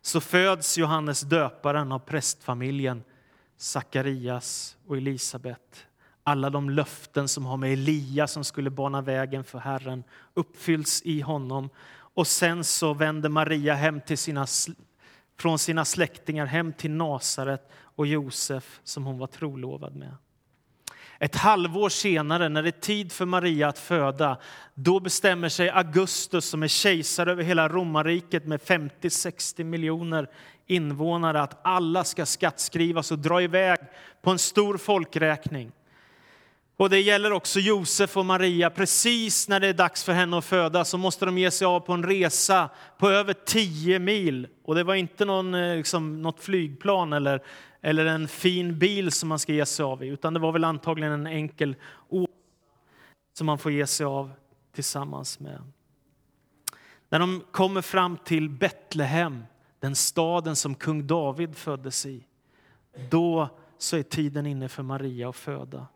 Så 0.00 0.20
föds 0.20 0.78
Johannes 0.78 1.20
döparen 1.20 1.92
av 1.92 1.98
prästfamiljen 1.98 3.04
Sakarias 3.56 4.76
och 4.86 4.96
Elisabet. 4.96 5.86
Alla 6.24 6.50
de 6.50 6.70
löften 6.70 7.28
som 7.28 7.46
har 7.46 7.56
med 7.56 7.72
Elia 7.72 8.26
som 8.26 8.44
skulle 8.44 8.70
bana 8.70 9.00
vägen 9.00 9.44
för 9.44 9.58
Herren 9.58 10.04
uppfylls 10.34 11.02
i 11.02 11.20
honom. 11.20 11.70
Och 11.92 12.26
sen 12.26 12.64
så 12.64 12.94
vänder 12.94 13.28
Maria 13.28 13.74
hem 13.74 14.00
till 14.00 14.18
sina, 14.18 14.46
från 15.38 15.58
sina 15.58 15.84
släktingar 15.84 16.46
hem 16.46 16.72
till 16.72 16.90
Nasaret 16.90 17.70
och 17.96 18.06
Josef 18.06 18.80
som 18.84 19.04
hon 19.04 19.18
var 19.18 19.26
trolovad 19.26 19.96
med. 19.96 20.16
Ett 21.18 21.36
halvår 21.36 21.88
senare, 21.88 22.48
när 22.48 22.62
det 22.62 22.68
är 22.68 22.80
tid 22.80 23.12
för 23.12 23.26
Maria 23.26 23.68
att 23.68 23.78
föda, 23.78 24.38
då 24.74 25.00
bestämmer 25.00 25.48
sig 25.48 25.70
Augustus, 25.70 26.44
som 26.44 26.62
är 26.62 26.68
kejsare 26.68 27.32
över 27.32 27.42
hela 27.42 27.68
romarriket 27.68 28.46
med 28.46 28.60
50-60 28.60 29.64
miljoner 29.64 30.30
invånare, 30.66 31.42
att 31.42 31.60
alla 31.66 32.04
ska 32.04 32.26
skattskrivas 32.26 33.12
och 33.12 33.18
dra 33.18 33.42
iväg 33.42 33.78
på 34.22 34.30
en 34.30 34.38
stor 34.38 34.76
folkräkning. 34.76 35.72
Och 36.76 36.90
det 36.90 37.00
gäller 37.00 37.32
också 37.32 37.60
Josef 37.60 38.16
och 38.16 38.26
Maria. 38.26 38.70
Precis 38.70 39.48
när 39.48 39.60
det 39.60 39.68
är 39.68 39.74
dags 39.74 40.04
för 40.04 40.12
henne 40.12 40.38
att 40.38 40.44
föda 40.44 40.84
så 40.84 40.98
måste 40.98 41.24
de 41.24 41.38
ge 41.38 41.50
sig 41.50 41.64
av 41.64 41.80
på 41.80 41.92
en 41.92 42.02
resa 42.02 42.70
på 42.98 43.10
över 43.10 43.32
10 43.32 43.98
mil. 43.98 44.48
Och 44.64 44.74
det 44.74 44.84
var 44.84 44.94
inte 44.94 45.24
någon, 45.24 45.54
eh, 45.54 45.76
liksom, 45.76 46.22
något 46.22 46.40
flygplan 46.40 47.12
eller, 47.12 47.42
eller 47.80 48.06
en 48.06 48.28
fin 48.28 48.78
bil 48.78 49.12
som 49.12 49.28
man 49.28 49.38
ska 49.38 49.52
ge 49.52 49.66
sig 49.66 49.84
av 49.84 50.04
i, 50.04 50.08
utan 50.08 50.34
det 50.34 50.40
var 50.40 50.52
väl 50.52 50.64
antagligen 50.64 51.12
en 51.12 51.26
enkel 51.26 51.76
åsna 52.08 52.32
som 53.34 53.46
man 53.46 53.58
får 53.58 53.72
ge 53.72 53.86
sig 53.86 54.06
av 54.06 54.30
tillsammans 54.74 55.40
med. 55.40 55.62
När 57.08 57.18
de 57.18 57.42
kommer 57.50 57.82
fram 57.82 58.16
till 58.16 58.48
Betlehem, 58.48 59.44
den 59.80 59.94
staden 59.94 60.56
som 60.56 60.74
kung 60.74 61.06
David 61.06 61.56
föddes 61.56 62.06
i, 62.06 62.26
då 63.10 63.48
så 63.78 63.96
är 63.96 64.02
tiden 64.02 64.46
inne 64.46 64.68
för 64.68 64.82
Maria 64.82 65.28
att 65.28 65.36
föda. 65.36 65.86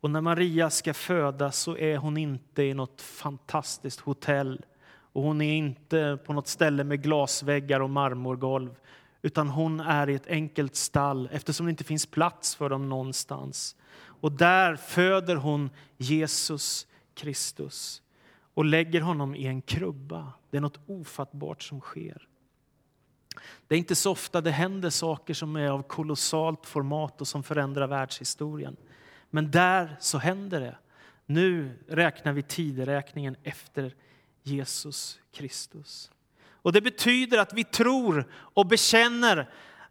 Och 0.00 0.10
när 0.10 0.20
Maria 0.20 0.70
ska 0.70 0.94
födas 0.94 1.58
så 1.58 1.76
är 1.76 1.96
hon 1.96 2.16
inte 2.16 2.62
i 2.62 2.74
något 2.74 3.00
fantastiskt 3.00 4.00
hotell 4.00 4.64
och 5.12 5.22
hon 5.22 5.40
är 5.40 5.54
inte 5.54 6.18
på 6.26 6.32
något 6.32 6.48
ställe 6.48 6.84
med 6.84 7.02
glasväggar 7.02 7.80
och 7.80 7.90
marmorgolv 7.90 8.76
utan 9.22 9.48
hon 9.48 9.80
är 9.80 10.08
i 10.08 10.14
ett 10.14 10.26
enkelt 10.26 10.76
stall 10.76 11.28
eftersom 11.32 11.66
det 11.66 11.70
inte 11.70 11.84
finns 11.84 12.06
plats 12.06 12.54
för 12.54 12.68
dem 12.68 12.88
någonstans. 12.88 13.76
Och 14.20 14.32
där 14.32 14.76
föder 14.76 15.36
hon 15.36 15.70
Jesus 15.96 16.86
Kristus 17.14 18.02
och 18.54 18.64
lägger 18.64 19.00
honom 19.00 19.34
i 19.34 19.46
en 19.46 19.62
krubba. 19.62 20.32
Det 20.50 20.56
är 20.56 20.60
något 20.60 20.80
ofattbart 20.86 21.62
som 21.62 21.80
sker. 21.80 22.28
Det 23.66 23.74
är 23.74 23.78
inte 23.78 23.94
så 23.94 24.12
ofta 24.12 24.40
det 24.40 24.50
händer 24.50 24.90
saker 24.90 25.34
som 25.34 25.56
är 25.56 25.68
av 25.68 25.82
kolossalt 25.82 26.66
format 26.66 27.20
och 27.20 27.28
som 27.28 27.42
förändrar 27.42 27.86
världshistorien. 27.86 28.76
Men 29.30 29.50
där 29.50 29.96
så 30.00 30.18
händer 30.18 30.60
det. 30.60 30.76
Nu 31.26 31.78
räknar 31.88 32.32
vi 32.32 32.42
tideräkningen 32.42 33.36
efter 33.42 33.94
Jesus 34.42 35.18
Kristus. 35.32 36.10
Och 36.62 36.72
Det 36.72 36.80
betyder 36.80 37.38
att 37.38 37.52
vi 37.52 37.64
tror 37.64 38.32
och 38.32 38.66
bekänner 38.66 39.50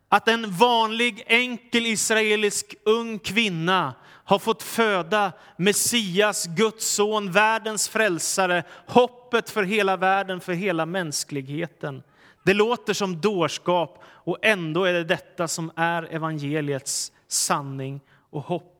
att 0.09 0.27
en 0.27 0.51
vanlig 0.51 1.23
enkel 1.27 1.85
israelisk 1.85 2.75
ung 2.83 3.19
kvinna 3.19 3.93
har 4.03 4.39
fått 4.39 4.63
föda 4.63 5.31
Messias, 5.57 6.45
Guds 6.45 6.87
son, 6.87 7.31
världens 7.31 7.89
frälsare, 7.89 8.63
hoppet 8.87 9.49
för 9.49 9.63
hela 9.63 9.97
världen, 9.97 10.41
för 10.41 10.53
hela 10.53 10.85
mänskligheten. 10.85 12.03
Det 12.43 12.53
låter 12.53 12.93
som 12.93 13.21
dårskap 13.21 14.03
och 14.05 14.37
ändå 14.41 14.83
är 14.83 14.93
det 14.93 15.03
detta 15.03 15.47
som 15.47 15.71
är 15.75 16.03
evangeliets 16.03 17.11
sanning 17.27 18.01
och 18.29 18.41
hopp. 18.41 18.76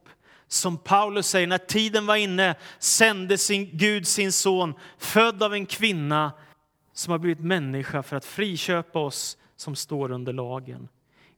Som 0.47 0.77
Paulus 0.77 1.27
säger, 1.27 1.47
när 1.47 1.57
tiden 1.57 2.05
var 2.05 2.15
inne 2.15 2.55
sände 2.79 3.37
sin 3.37 3.69
Gud 3.77 4.07
sin 4.07 4.31
son, 4.31 4.73
född 4.97 5.43
av 5.43 5.53
en 5.53 5.65
kvinna 5.65 6.31
som 6.93 7.11
har 7.11 7.19
blivit 7.19 7.43
människa 7.43 8.03
för 8.03 8.15
att 8.15 8.25
friköpa 8.25 8.99
oss 8.99 9.37
som 9.55 9.75
står 9.75 10.11
under 10.11 10.33
lagen. 10.33 10.87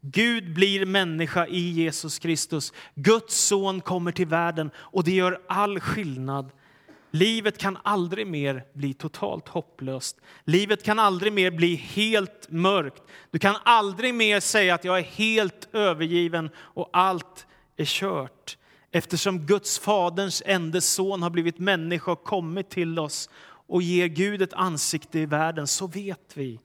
Gud 0.02 0.54
blir 0.54 0.86
människa 0.86 1.48
i 1.48 1.60
Jesus 1.60 2.20
Kristus. 2.20 2.74
Guds 2.96 3.36
son 3.36 3.82
kommer 3.82 4.12
till 4.12 4.28
världen 4.28 4.72
och 4.78 5.04
det 5.04 5.12
gör 5.12 5.42
all 5.48 5.80
skillnad. 5.80 6.52
Livet 7.12 7.58
kan 7.58 7.78
aldrig 7.84 8.28
mer 8.28 8.66
bli 8.74 8.94
totalt 8.94 9.48
hopplöst. 9.48 10.18
Livet 10.44 10.84
kan 10.84 11.00
aldrig 11.00 11.34
mer 11.34 11.52
bli 11.52 11.76
helt 11.76 12.48
mörkt. 12.50 13.04
Du 13.32 13.40
kan 13.40 13.56
aldrig 13.64 14.14
mer 14.14 14.40
säga 14.40 14.76
att 14.76 14.84
jag 14.84 14.98
är 15.00 15.04
helt 15.04 15.70
övergiven 15.74 16.50
och 16.58 16.90
allt 16.94 17.48
är 17.78 17.86
kört. 17.86 18.58
Eftersom 18.92 19.46
Guds 19.46 19.80
faderns 19.80 20.44
enda 20.46 20.82
son 20.82 21.22
har 21.22 21.30
blivit 21.30 21.60
människa 21.60 22.12
och 22.12 22.24
kommit 22.24 22.70
till 22.70 23.00
oss 23.00 23.30
och 23.44 23.82
ger 23.82 24.08
Gud 24.08 24.42
ett 24.42 24.54
ansikte 24.54 25.20
i 25.20 25.26
världen 25.26 25.68
så 25.68 25.88
vet 25.88 26.32
vi 26.38 26.60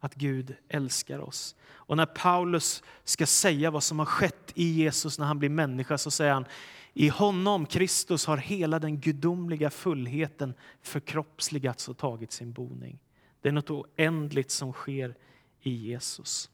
att 0.00 0.14
Gud 0.14 0.56
älskar 0.68 1.18
oss. 1.18 1.56
Och 1.72 1.96
när 1.96 2.06
Paulus 2.06 2.82
ska 3.04 3.26
säga 3.26 3.70
vad 3.70 3.82
som 3.82 3.98
har 3.98 4.06
skett 4.06 4.52
i 4.54 4.64
Jesus 4.64 5.18
när 5.18 5.26
han 5.26 5.38
blir 5.38 5.48
människa 5.48 5.98
så 5.98 6.10
säger 6.10 6.32
han 6.32 6.46
i 6.94 7.08
honom, 7.08 7.66
Kristus, 7.66 8.26
har 8.26 8.36
hela 8.36 8.78
den 8.78 9.00
gudomliga 9.00 9.70
fullheten 9.70 10.54
förkroppsligats 10.82 11.88
och 11.88 11.98
tagit 11.98 12.32
sin 12.32 12.52
boning. 12.52 12.98
Det 13.40 13.48
är 13.48 13.52
något 13.52 13.70
oändligt 13.70 14.50
som 14.50 14.72
sker 14.72 15.14
i 15.62 15.70
Jesus. 15.70 16.50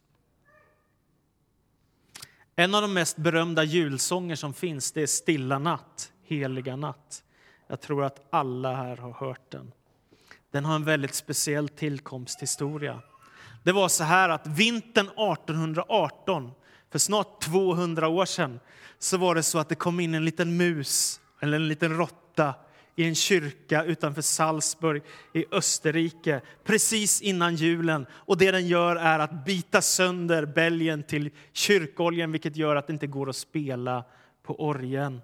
En 2.59 2.75
av 2.75 2.83
de 2.83 2.95
mest 2.95 3.17
berömda 3.17 3.65
julsånger 3.65 4.37
som 4.37 4.55
finns 4.55 4.93
det 4.93 5.03
är 5.03 5.07
Stilla 5.07 5.59
natt, 5.59 6.13
heliga 6.25 6.77
natt. 6.77 7.23
Jag 7.67 7.81
tror 7.81 8.05
att 8.05 8.27
alla 8.31 8.75
här 8.77 8.97
har 8.97 9.13
hört 9.13 9.51
den. 9.51 9.73
Den 10.51 10.65
har 10.65 10.75
en 10.75 10.85
väldigt 10.85 11.15
speciell 11.15 11.69
tillkomsthistoria. 11.69 13.03
Det 13.63 13.73
var 13.73 13.89
så 13.89 14.05
här 14.05 14.29
att 14.29 14.47
vintern 14.47 15.07
1818, 15.07 16.51
för 16.91 16.99
snart 16.99 17.41
200 17.41 18.09
år 18.09 18.25
sedan, 18.25 18.61
så 18.99 19.17
var 19.17 19.35
det 19.35 19.43
så 19.43 19.59
att 19.59 19.69
det 19.69 19.75
kom 19.75 20.01
in 20.01 20.15
en 20.15 20.25
liten 20.25 20.57
mus, 20.57 21.21
eller 21.41 21.57
en 21.57 21.69
liten 21.69 21.97
råtta, 21.97 22.55
i 22.97 23.05
en 23.05 23.15
kyrka 23.15 23.85
utanför 23.85 24.23
Salzburg 24.23 25.03
i 25.33 25.45
Österrike 25.51 26.41
precis 26.65 27.23
innan 27.23 27.57
julen. 27.57 28.07
Och 28.13 28.39
det 28.39 28.51
den 28.51 28.67
gör 28.67 28.97
är 28.97 29.19
att 29.19 29.45
bita 29.45 29.83
sönder 29.83 30.47
bälgen 30.47 31.03
till 31.03 31.31
kyrkoljen 31.53 32.33
vilket 32.33 32.57
gör 32.57 32.77
att 32.77 32.87
det 32.87 32.93
inte 32.93 33.07
går 33.07 33.29
att 33.29 33.37
spela 33.37 34.05
på 34.43 34.61
orgen. 34.61 35.21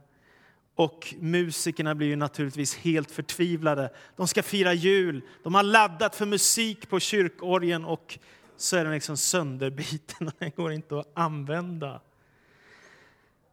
Och 0.75 1.15
musikerna 1.19 1.95
blir 1.95 2.07
ju 2.07 2.17
naturligtvis 2.17 2.77
helt 2.77 3.11
förtvivlade. 3.11 3.91
De 4.17 4.29
ska 4.29 4.43
fira 4.43 4.73
jul, 4.73 5.23
de 5.43 5.55
har 5.55 5.63
laddat 5.63 6.17
för 6.17 6.27
musik 6.27 6.89
på 6.89 7.01
kyrkorgen 7.01 7.85
och 7.85 8.19
så 8.57 8.77
är 8.77 8.85
den 8.85 8.93
liksom 8.93 9.17
sönderbiten 9.17 10.27
och 10.27 10.35
den 10.39 10.51
går 10.57 10.73
inte 10.73 10.99
att 10.99 11.11
använda. 11.15 12.01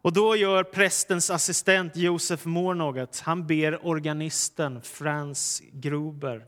Och 0.02 0.14
då 0.14 0.36
gör 0.36 0.64
prästens 0.64 1.30
assistent 1.30 1.96
Josef 1.96 2.46
Moore 2.46 2.78
något. 2.78 3.20
Han 3.20 3.48
ber 3.48 3.88
organisten 3.88 4.82
Franz 4.82 5.62
Gruber 5.72 6.46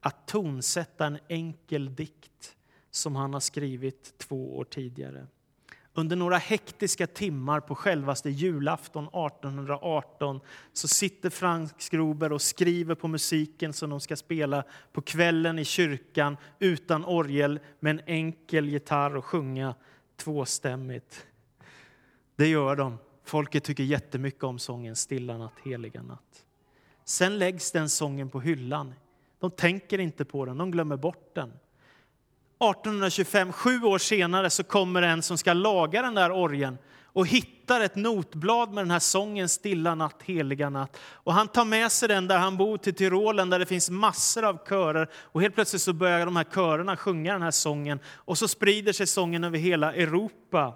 att 0.00 0.26
tonsätta 0.26 1.06
en 1.06 1.18
enkel 1.28 1.94
dikt 1.94 2.56
som 2.90 3.16
han 3.16 3.32
har 3.32 3.40
skrivit 3.40 4.18
två 4.18 4.56
år 4.56 4.64
tidigare. 4.64 5.26
Under 5.94 6.16
några 6.16 6.36
hektiska 6.36 7.06
timmar 7.06 7.60
på 7.60 7.74
självaste 7.74 8.30
julafton 8.30 9.04
1818 9.04 10.40
så 10.72 10.88
sitter 10.88 11.30
Franz 11.30 11.88
Gruber 11.88 12.32
och 12.32 12.42
skriver 12.42 12.94
på 12.94 13.08
musiken 13.08 13.72
som 13.72 13.90
de 13.90 14.00
ska 14.00 14.16
spela 14.16 14.64
på 14.92 15.02
kvällen 15.02 15.58
i 15.58 15.64
kyrkan 15.64 16.36
utan 16.58 17.04
orgel 17.04 17.60
med 17.80 17.90
en 17.90 18.00
enkel 18.06 18.68
gitarr 18.68 19.16
och 19.16 19.24
sjunga 19.24 19.74
tvåstämmigt. 20.16 21.26
Det 22.38 22.48
gör 22.48 22.76
de. 22.76 22.98
Folket 23.24 23.64
tycker 23.64 23.82
jättemycket 23.82 24.44
om 24.44 24.58
sången 24.58 24.96
Stilla 24.96 25.38
natt, 25.38 25.52
heliga 25.64 26.02
natt. 26.02 26.44
Sen 27.04 27.38
läggs 27.38 27.72
den 27.72 27.88
sången 27.88 28.30
på 28.30 28.40
hyllan. 28.40 28.94
De 29.40 29.50
tänker 29.50 30.00
inte 30.00 30.24
på 30.24 30.44
den, 30.44 30.58
de 30.58 30.70
glömmer 30.70 30.96
bort 30.96 31.34
den. 31.34 31.48
1825, 31.48 33.52
sju 33.52 33.82
år 33.82 33.98
senare, 33.98 34.50
så 34.50 34.64
kommer 34.64 35.02
en 35.02 35.22
som 35.22 35.38
ska 35.38 35.52
laga 35.52 36.02
den 36.02 36.14
där 36.14 36.32
orgen 36.32 36.78
och 37.02 37.26
hittar 37.26 37.80
ett 37.80 37.96
notblad 37.96 38.72
med 38.72 38.84
den 38.84 38.90
här 38.90 38.98
sången 38.98 39.48
Stilla 39.48 39.94
natt, 39.94 40.22
heliga 40.22 40.70
natt. 40.70 40.96
Och 41.10 41.34
han 41.34 41.48
tar 41.48 41.64
med 41.64 41.92
sig 41.92 42.08
den 42.08 42.28
där 42.28 42.38
han 42.38 42.56
bor 42.56 42.78
till 42.78 42.94
Tyrolen 42.94 43.50
där 43.50 43.58
det 43.58 43.66
finns 43.66 43.90
massor 43.90 44.44
av 44.44 44.58
körer. 44.68 45.10
Och 45.14 45.42
helt 45.42 45.54
plötsligt 45.54 45.82
så 45.82 45.92
börjar 45.92 46.24
de 46.24 46.36
här 46.36 46.44
körerna 46.44 46.96
sjunga 46.96 47.32
den 47.32 47.42
här 47.42 47.50
sången 47.50 48.00
och 48.06 48.38
så 48.38 48.48
sprider 48.48 48.92
sig 48.92 49.06
sången 49.06 49.44
över 49.44 49.58
hela 49.58 49.94
Europa. 49.94 50.74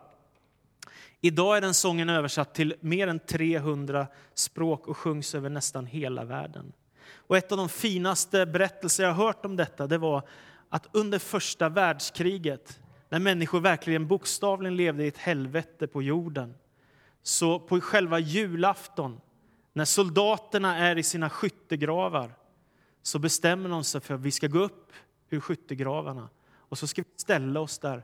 Idag 1.25 1.57
är 1.57 1.61
den 1.61 1.75
sången 1.75 2.09
översatt 2.09 2.55
till 2.55 2.75
mer 2.81 3.09
än 3.09 3.19
300 3.19 4.07
språk 4.35 4.89
och 4.89 4.97
sjungs 4.97 5.35
över 5.35 5.51
nästan 5.51 5.87
hela 5.87 6.25
världen. 6.25 6.73
Och 7.15 7.37
ett 7.37 7.53
av 7.53 7.59
de 7.59 7.69
finaste 7.69 8.47
berättelser 8.47 9.05
jag 9.05 9.15
hört 9.15 9.45
om 9.45 9.57
detta 9.57 9.87
det 9.87 9.99
var 9.99 10.23
att 10.69 10.89
under 10.93 11.19
första 11.19 11.69
världskriget, 11.69 12.81
när 13.09 13.19
människor 13.19 13.61
verkligen 13.61 14.07
bokstavligen 14.07 14.77
levde 14.77 15.05
i 15.05 15.09
ett 15.09 15.19
helvete 15.19 15.87
på 15.87 16.03
jorden, 16.03 16.55
så 17.23 17.61
på 17.61 17.81
själva 17.81 18.19
julafton 18.19 19.21
När 19.73 19.85
soldaterna 19.85 20.77
är 20.79 20.99
i 20.99 21.03
sina 21.03 21.31
skyttegravar 21.31 22.35
så 23.03 23.19
bestämmer 23.19 23.69
de 23.69 23.85
sig 23.85 24.01
för 24.01 24.15
att 24.15 24.21
vi 24.21 24.31
ska 24.31 24.47
gå 24.47 24.59
upp 24.59 24.93
ur 25.31 25.41
skyttegravarna 25.41 26.29
och 26.57 26.79
så 26.79 26.87
ska 26.87 27.03
vi 27.03 27.09
ställa 27.17 27.61
oss 27.61 27.79
där 27.79 28.03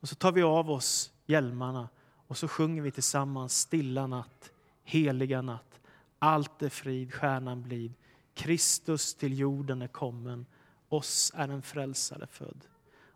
och 0.00 0.08
så 0.08 0.14
tar 0.14 0.32
vi 0.32 0.42
av 0.42 0.70
oss 0.70 1.12
hjälmarna 1.26 1.88
och 2.30 2.38
så 2.38 2.48
sjunger 2.48 2.82
vi 2.82 2.90
tillsammans 2.90 3.60
Stilla 3.60 4.06
natt, 4.06 4.52
heliga 4.84 5.42
natt. 5.42 5.80
Allt 6.18 6.62
är 6.62 6.68
frid, 6.68 7.14
stjärnan 7.14 7.62
blid. 7.62 7.92
Kristus 8.34 9.14
till 9.14 9.38
jorden 9.38 9.82
är 9.82 9.88
kommen. 9.88 10.46
Oss 10.88 11.32
är 11.34 11.48
en 11.48 11.62
frälsare 11.62 12.26
född. 12.26 12.64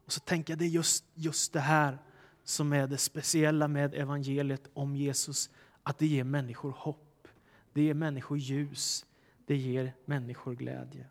Och 0.05 0.13
så 0.13 0.21
tänker 0.21 0.53
jag 0.53 0.59
det 0.59 0.65
är 0.65 0.69
just, 0.69 1.05
just 1.15 1.53
det 1.53 1.61
här 1.61 1.99
som 2.45 2.73
är 2.73 2.87
det 2.87 2.99
speciella 2.99 3.69
med 3.69 3.95
evangeliet 3.95 4.71
om 4.73 4.97
Jesus. 4.97 5.51
Att 5.83 5.99
det 5.99 6.07
ger 6.07 6.25
människor 6.25 6.71
hopp, 6.71 7.29
det 7.73 7.83
ger 7.83 7.95
människor 7.95 8.39
ljus, 8.39 9.07
det 9.47 9.57
ger 9.57 9.93
människor 10.05 10.55
glädje. 10.55 11.07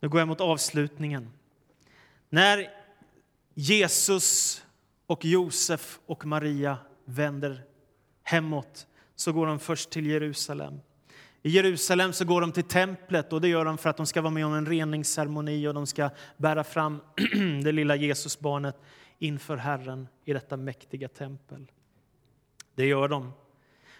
Nu 0.00 0.08
går 0.08 0.20
jag 0.20 0.28
mot 0.28 0.40
avslutningen. 0.40 1.30
När 2.28 2.70
Jesus 3.54 4.62
och 5.06 5.24
Josef 5.24 6.00
och 6.06 6.26
Maria 6.26 6.78
vänder 7.04 7.64
hemåt 8.22 8.86
så 9.16 9.32
går 9.32 9.46
de 9.46 9.58
först 9.58 9.90
till 9.90 10.06
Jerusalem. 10.06 10.80
I 11.42 11.50
Jerusalem 11.50 12.12
så 12.12 12.24
går 12.24 12.40
de 12.40 12.52
till 12.52 12.64
templet 12.64 13.32
och 13.32 13.40
det 13.40 13.48
gör 13.48 13.64
de 13.64 13.78
för 13.78 13.90
att 13.90 13.96
de 13.96 14.06
ska 14.06 14.20
vara 14.20 14.32
med 14.32 14.46
om 14.46 14.54
en 14.54 14.66
reningsceremoni 14.66 15.68
och 15.68 15.74
de 15.74 15.86
ska 15.86 16.10
bära 16.36 16.64
fram 16.64 17.00
det 17.64 17.72
lilla 17.72 17.96
Jesusbarnet 17.96 18.76
inför 19.18 19.56
Herren 19.56 20.08
i 20.24 20.32
detta 20.32 20.56
mäktiga 20.56 21.08
tempel. 21.08 21.66
Det 22.74 22.86
gör 22.86 23.08
de. 23.08 23.32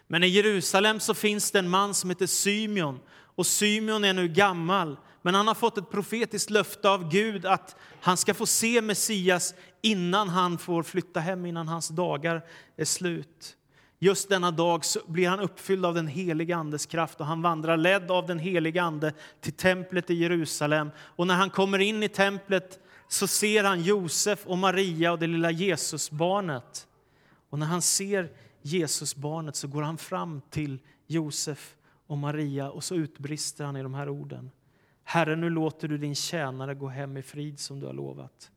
Men 0.07 0.25
i 0.25 0.27
Jerusalem 0.27 1.01
så 1.01 1.15
finns 1.15 1.51
det 1.51 1.59
en 1.59 1.69
man 1.69 1.95
som 1.95 2.11
heter 2.11 2.27
Symeon 2.27 3.01
och 3.11 3.47
Symeon 3.47 4.05
är 4.05 4.13
nu 4.13 4.29
gammal 4.29 4.97
men 5.23 5.35
han 5.35 5.47
har 5.47 5.55
fått 5.55 5.79
ett 5.79 5.91
profetiskt 5.91 6.51
löfte 6.51 6.91
av 6.91 7.09
Gud 7.09 7.47
att 7.47 7.77
han 8.01 8.17
ska 8.17 8.35
få 8.35 8.47
se 8.47 8.83
Messias 8.83 9.55
innan 9.81 10.29
han 10.29 10.59
får 10.59 10.83
flytta 10.83 11.21
hem, 11.21 11.47
innan 11.47 11.69
hans 11.69 11.89
dagar 11.89 12.45
är 12.77 12.85
slut. 12.85 13.57
Just 13.99 14.29
denna 14.29 14.51
dag 14.51 14.83
blir 15.07 15.29
han 15.29 15.41
uppfylld 15.41 15.87
av 15.87 15.95
den 15.95 16.07
helige 16.07 16.57
Andes 16.57 16.87
kraft 16.87 17.21
och 17.21 17.27
han 17.27 17.43
vandrar 17.43 17.77
ledd 17.77 18.11
av 18.11 18.27
den 18.27 18.39
helige 18.39 18.83
Ande 18.83 19.13
till 19.41 19.53
templet 19.53 20.11
i 20.11 20.15
Jerusalem. 20.15 20.91
Och 20.99 21.27
när 21.27 21.35
han 21.35 21.51
kommer 21.51 21.79
in 21.79 22.03
i 22.03 22.09
templet 22.09 22.81
så 23.09 23.27
ser 23.27 23.65
han 23.65 23.83
Josef 23.83 24.47
och 24.47 24.59
Maria 24.59 25.13
och 25.13 25.19
det 25.19 25.27
lilla 25.27 25.51
Jesusbarnet. 25.51 26.87
Och 27.51 27.59
när 27.59 27.67
han 27.67 27.83
ser 27.83 28.31
Jesusbarnet 28.63 29.57
så 29.57 29.69
går 29.69 29.83
han 29.83 29.99
fram 29.99 30.41
till 30.51 30.79
Josef 31.07 31.75
och 32.07 32.19
Maria 32.19 32.71
och 32.71 32.85
så 32.85 32.95
utbrister 32.95 33.65
han 33.65 33.77
i 33.77 33.83
de 33.83 33.95
här 33.95 34.09
orden. 34.09 34.51
Herre, 35.05 35.37
nu 35.37 35.51
låter 35.51 35.89
du 35.89 35.99
din 35.99 36.15
tjänare 36.15 36.75
gå 36.75 36.89
hem 36.89 37.17
i 37.17 37.23
frid 37.23 37.59
som 37.59 37.81
du 37.81 37.87
har 37.87 37.93
lovat. 37.93 38.51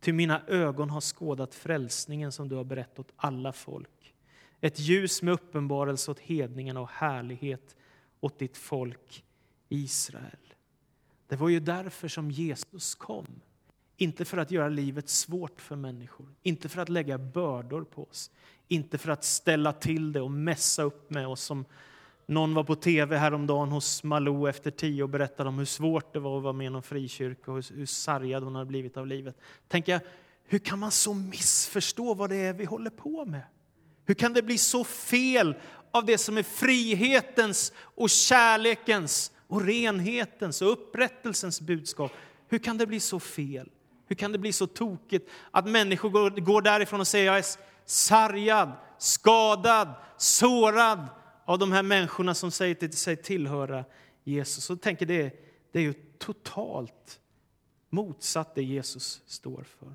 Ty 0.00 0.12
mina 0.12 0.42
ögon 0.46 0.90
har 0.90 1.00
skådat 1.00 1.54
frälsningen 1.54 2.32
som 2.32 2.48
du 2.48 2.56
har 2.56 2.64
berättat 2.64 2.98
åt 2.98 3.12
alla 3.16 3.52
folk. 3.52 4.14
Ett 4.60 4.78
ljus 4.78 5.22
med 5.22 5.34
uppenbarelse 5.34 6.10
åt 6.10 6.18
hedningarna 6.18 6.80
och 6.80 6.88
härlighet 6.88 7.76
åt 8.20 8.38
ditt 8.38 8.56
folk 8.56 9.24
Israel. 9.68 10.54
Det 11.26 11.36
var 11.36 11.48
ju 11.48 11.60
därför 11.60 12.08
som 12.08 12.30
Jesus 12.30 12.94
kom. 12.94 13.26
Inte 13.96 14.24
för 14.24 14.38
att 14.38 14.50
göra 14.50 14.68
livet 14.68 15.08
svårt 15.08 15.60
för 15.60 15.76
människor, 15.76 16.34
inte 16.42 16.68
för 16.68 16.82
att 16.82 16.88
lägga 16.88 17.18
bördor 17.18 17.84
på 17.84 18.02
oss, 18.02 18.30
inte 18.68 18.98
för 18.98 19.10
att 19.10 19.24
ställa 19.24 19.72
till 19.72 20.12
det 20.12 20.20
och 20.20 20.30
mässa 20.30 20.82
upp 20.82 21.10
med 21.10 21.28
oss 21.28 21.42
som 21.42 21.64
någon 22.28 22.54
var 22.54 22.64
på 22.64 22.74
tv 22.74 23.16
häromdagen 23.16 23.68
hos 23.68 24.02
Malou 24.04 24.48
efter 24.48 24.70
tio 24.70 25.02
och 25.02 25.08
berättade 25.08 25.48
om 25.48 25.58
hur 25.58 25.64
svårt 25.64 26.12
det 26.12 26.18
var 26.18 26.36
att 26.36 26.42
vara 26.42 26.52
med 26.52 26.66
i 26.66 26.70
någon 26.70 26.82
frikyrka 26.82 27.50
och 27.52 27.64
hur 27.74 27.86
sargad 27.86 28.42
hon 28.42 28.54
hade 28.54 28.66
blivit 28.66 28.96
av 28.96 29.06
livet. 29.06 29.36
Tänker 29.68 29.92
jag, 29.92 30.00
hur 30.44 30.58
kan 30.58 30.78
man 30.78 30.90
så 30.90 31.14
missförstå 31.14 32.14
vad 32.14 32.30
det 32.30 32.36
är 32.36 32.52
vi 32.52 32.64
håller 32.64 32.90
på 32.90 33.24
med? 33.24 33.42
Hur 34.04 34.14
kan 34.14 34.32
det 34.32 34.42
bli 34.42 34.58
så 34.58 34.84
fel 34.84 35.54
av 35.90 36.04
det 36.04 36.18
som 36.18 36.38
är 36.38 36.42
frihetens 36.42 37.72
och 37.78 38.10
kärlekens 38.10 39.32
och 39.46 39.64
renhetens 39.64 40.62
och 40.62 40.72
upprättelsens 40.72 41.60
budskap? 41.60 42.12
Hur 42.48 42.58
kan 42.58 42.78
det 42.78 42.86
bli 42.86 43.00
så 43.00 43.20
fel? 43.20 43.68
Hur 44.06 44.16
kan 44.16 44.32
det 44.32 44.38
bli 44.38 44.52
så 44.52 44.66
tokigt 44.66 45.30
att 45.50 45.68
människor 45.68 46.10
går, 46.10 46.30
går 46.30 46.62
därifrån 46.62 47.00
och 47.00 47.06
säger 47.06 47.26
jag 47.26 47.38
är 47.38 47.44
sargad, 47.84 48.72
skadad, 48.98 49.88
sårad, 50.16 51.06
av 51.48 51.58
de 51.58 51.72
här 51.72 51.82
människorna 51.82 52.34
som 52.34 52.50
säger 52.50 52.88
sig 52.88 53.16
tillhöra 53.16 53.84
Jesus. 54.24 54.70
Och 54.70 54.80
tänker 54.80 55.06
det, 55.06 55.34
det 55.72 55.78
är 55.78 55.82
ju 55.82 55.94
totalt 56.18 57.20
motsatt 57.90 58.54
det 58.54 58.62
Jesus 58.62 59.22
står 59.26 59.62
för. 59.62 59.94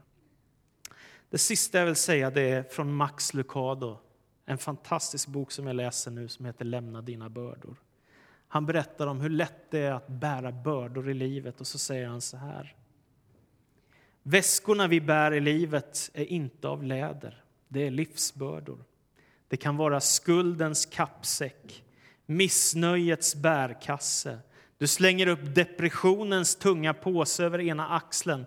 Det 1.29 1.37
sista 1.37 1.79
jag 1.79 1.85
vill 1.85 1.95
säga 1.95 2.29
det 2.29 2.41
är 2.41 2.63
från 2.63 2.93
Max 2.93 3.33
Lucado, 3.33 3.99
en 4.45 4.57
fantastisk 4.57 5.27
bok 5.27 5.51
som 5.51 5.67
jag 5.67 5.75
läser 5.75 6.11
nu 6.11 6.27
som 6.27 6.45
heter 6.45 6.65
Lämna 6.65 7.01
dina 7.01 7.29
bördor. 7.29 7.75
Han 8.47 8.65
berättar 8.65 9.07
om 9.07 9.21
hur 9.21 9.29
lätt 9.29 9.71
det 9.71 9.79
är 9.79 9.91
att 9.91 10.07
bära 10.07 10.51
bördor 10.51 11.09
i 11.09 11.13
livet 11.13 11.61
och 11.61 11.67
så 11.67 11.77
säger 11.77 12.07
han 12.07 12.21
så 12.21 12.37
här. 12.37 12.75
Väskorna 14.23 14.87
vi 14.87 15.01
bär 15.01 15.33
i 15.33 15.39
livet 15.39 16.11
är 16.13 16.25
inte 16.25 16.67
av 16.67 16.83
läder, 16.83 17.43
det 17.67 17.87
är 17.87 17.91
livsbördor. 17.91 18.83
Det 19.53 19.57
kan 19.57 19.77
vara 19.77 19.99
skuldens 20.01 20.85
kappsäck, 20.85 21.83
missnöjets 22.25 23.35
bärkasse. 23.35 24.39
Du 24.77 24.87
slänger 24.87 25.27
upp 25.27 25.55
depressionens 25.55 26.55
tunga 26.55 26.93
påse 26.93 27.43
över 27.43 27.61
ena 27.61 27.87
axeln 27.87 28.45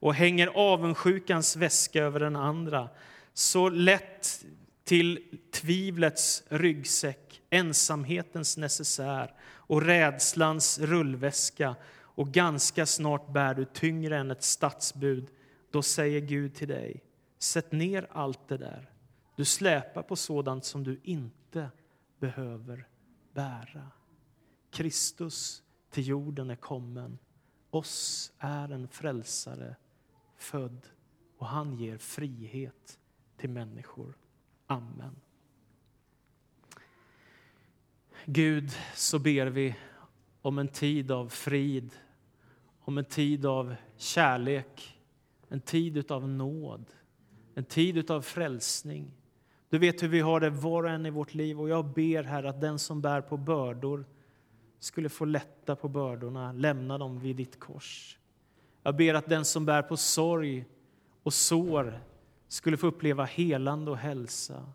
och 0.00 0.14
hänger 0.14 0.46
avundsjukans 0.46 1.56
väska 1.56 2.02
över 2.02 2.20
den 2.20 2.36
andra. 2.36 2.88
Så 3.34 3.68
lätt 3.68 4.44
till 4.84 5.38
tvivlets 5.52 6.42
ryggsäck, 6.48 7.42
ensamhetens 7.50 8.56
necessär 8.56 9.34
och 9.54 9.82
rädslans 9.82 10.78
rullväska 10.78 11.74
och 11.98 12.28
ganska 12.28 12.86
snart 12.86 13.32
bär 13.32 13.54
du 13.54 13.64
tyngre 13.64 14.18
än 14.18 14.30
ett 14.30 14.42
stadsbud. 14.42 15.28
Då 15.70 15.82
säger 15.82 16.20
Gud 16.20 16.54
till 16.54 16.68
dig, 16.68 17.02
sätt 17.38 17.72
ner 17.72 18.06
allt 18.10 18.48
det 18.48 18.56
där 18.56 18.90
du 19.36 19.44
släpar 19.44 20.02
på 20.02 20.16
sådant 20.16 20.64
som 20.64 20.84
du 20.84 21.00
inte 21.02 21.70
behöver 22.18 22.88
bära. 23.32 23.90
Kristus 24.70 25.62
till 25.90 26.06
jorden 26.06 26.50
är 26.50 26.56
kommen. 26.56 27.18
Oss 27.70 28.32
är 28.38 28.68
en 28.68 28.88
frälsare 28.88 29.76
född 30.36 30.86
och 31.38 31.46
han 31.46 31.74
ger 31.74 31.98
frihet 31.98 32.98
till 33.36 33.50
människor. 33.50 34.18
Amen. 34.66 35.20
Gud, 38.24 38.70
så 38.94 39.18
ber 39.18 39.46
vi 39.46 39.76
om 40.42 40.58
en 40.58 40.68
tid 40.68 41.10
av 41.10 41.28
frid, 41.28 41.90
om 42.80 42.98
en 42.98 43.04
tid 43.04 43.46
av 43.46 43.74
kärlek, 43.96 45.00
en 45.48 45.60
tid 45.60 46.10
av 46.10 46.28
nåd, 46.28 46.84
en 47.54 47.64
tid 47.64 48.10
av 48.10 48.22
frälsning. 48.22 49.10
Du 49.76 49.80
vet 49.80 50.02
hur 50.02 50.08
vi 50.08 50.20
har 50.20 50.40
det 50.40 50.50
var 50.50 50.82
och 50.82 50.90
en 50.90 51.06
i 51.06 51.10
vårt 51.10 51.34
liv 51.34 51.60
och 51.60 51.68
jag 51.68 51.84
ber 51.84 52.22
här 52.22 52.44
att 52.44 52.60
den 52.60 52.78
som 52.78 53.00
bär 53.00 53.20
på 53.20 53.36
bördor 53.36 54.04
skulle 54.78 55.08
få 55.08 55.24
lätta 55.24 55.76
på 55.76 55.88
bördorna, 55.88 56.52
lämna 56.52 56.98
dem 56.98 57.20
vid 57.20 57.36
ditt 57.36 57.60
kors. 57.60 58.18
Jag 58.82 58.96
ber 58.96 59.14
att 59.14 59.28
den 59.28 59.44
som 59.44 59.66
bär 59.66 59.82
på 59.82 59.96
sorg 59.96 60.64
och 61.22 61.34
sår 61.34 62.00
skulle 62.48 62.76
få 62.76 62.86
uppleva 62.86 63.24
helande 63.24 63.90
och 63.90 63.96
hälsa. 63.96 64.72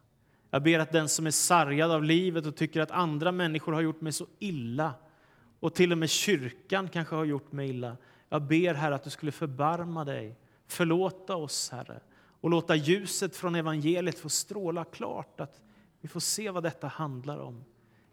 Jag 0.49 0.63
ber 0.63 0.79
att 0.79 0.91
den 0.91 1.09
som 1.09 1.27
är 1.27 1.31
sargad 1.31 1.91
av 1.91 2.03
livet 2.03 2.45
och 2.45 2.55
tycker 2.55 2.81
att 2.81 2.91
andra 2.91 3.31
människor 3.31 3.73
har 3.73 3.81
gjort 3.81 4.01
mig 4.01 4.11
så 4.11 4.25
illa 4.39 4.93
och 5.59 5.73
till 5.73 5.91
och 5.91 5.97
med 5.97 6.09
kyrkan 6.09 6.89
kanske 6.89 7.15
har 7.15 7.25
gjort 7.25 7.51
mig 7.51 7.69
illa. 7.69 7.97
Jag 8.29 8.41
ber 8.41 8.73
Herre 8.73 8.95
att 8.95 9.03
du 9.03 9.09
skulle 9.09 9.31
förbarma 9.31 10.05
dig, 10.05 10.35
förlåta 10.67 11.35
oss, 11.35 11.69
Herre 11.69 11.99
och 12.41 12.49
låta 12.49 12.75
ljuset 12.75 13.35
från 13.35 13.55
evangeliet 13.55 14.19
få 14.19 14.29
stråla 14.29 14.85
klart, 14.85 15.39
att 15.41 15.61
vi 16.01 16.07
får 16.07 16.19
se 16.19 16.49
vad 16.49 16.63
detta 16.63 16.87
handlar 16.87 17.39
om. 17.39 17.63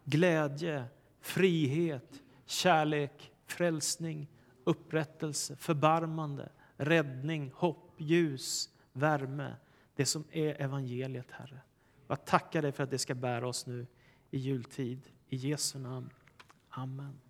Glädje, 0.04 0.84
frihet, 1.20 2.22
kärlek, 2.46 3.32
frälsning, 3.46 4.28
upprättelse, 4.64 5.56
förbarmande, 5.56 6.48
räddning, 6.76 7.52
hopp, 7.54 7.94
ljus, 7.96 8.70
värme. 8.92 9.56
Det 9.96 10.06
som 10.06 10.24
är 10.30 10.62
evangeliet, 10.62 11.30
Herre. 11.30 11.60
Jag 12.08 12.24
tackar 12.24 12.62
dig 12.62 12.72
för 12.72 12.84
att 12.84 12.90
det 12.90 12.98
ska 12.98 13.14
bära 13.14 13.48
oss 13.48 13.66
nu 13.66 13.86
i 14.30 14.38
jultid. 14.38 15.00
I 15.28 15.36
Jesu 15.36 15.78
namn. 15.78 16.10
Amen. 16.68 17.20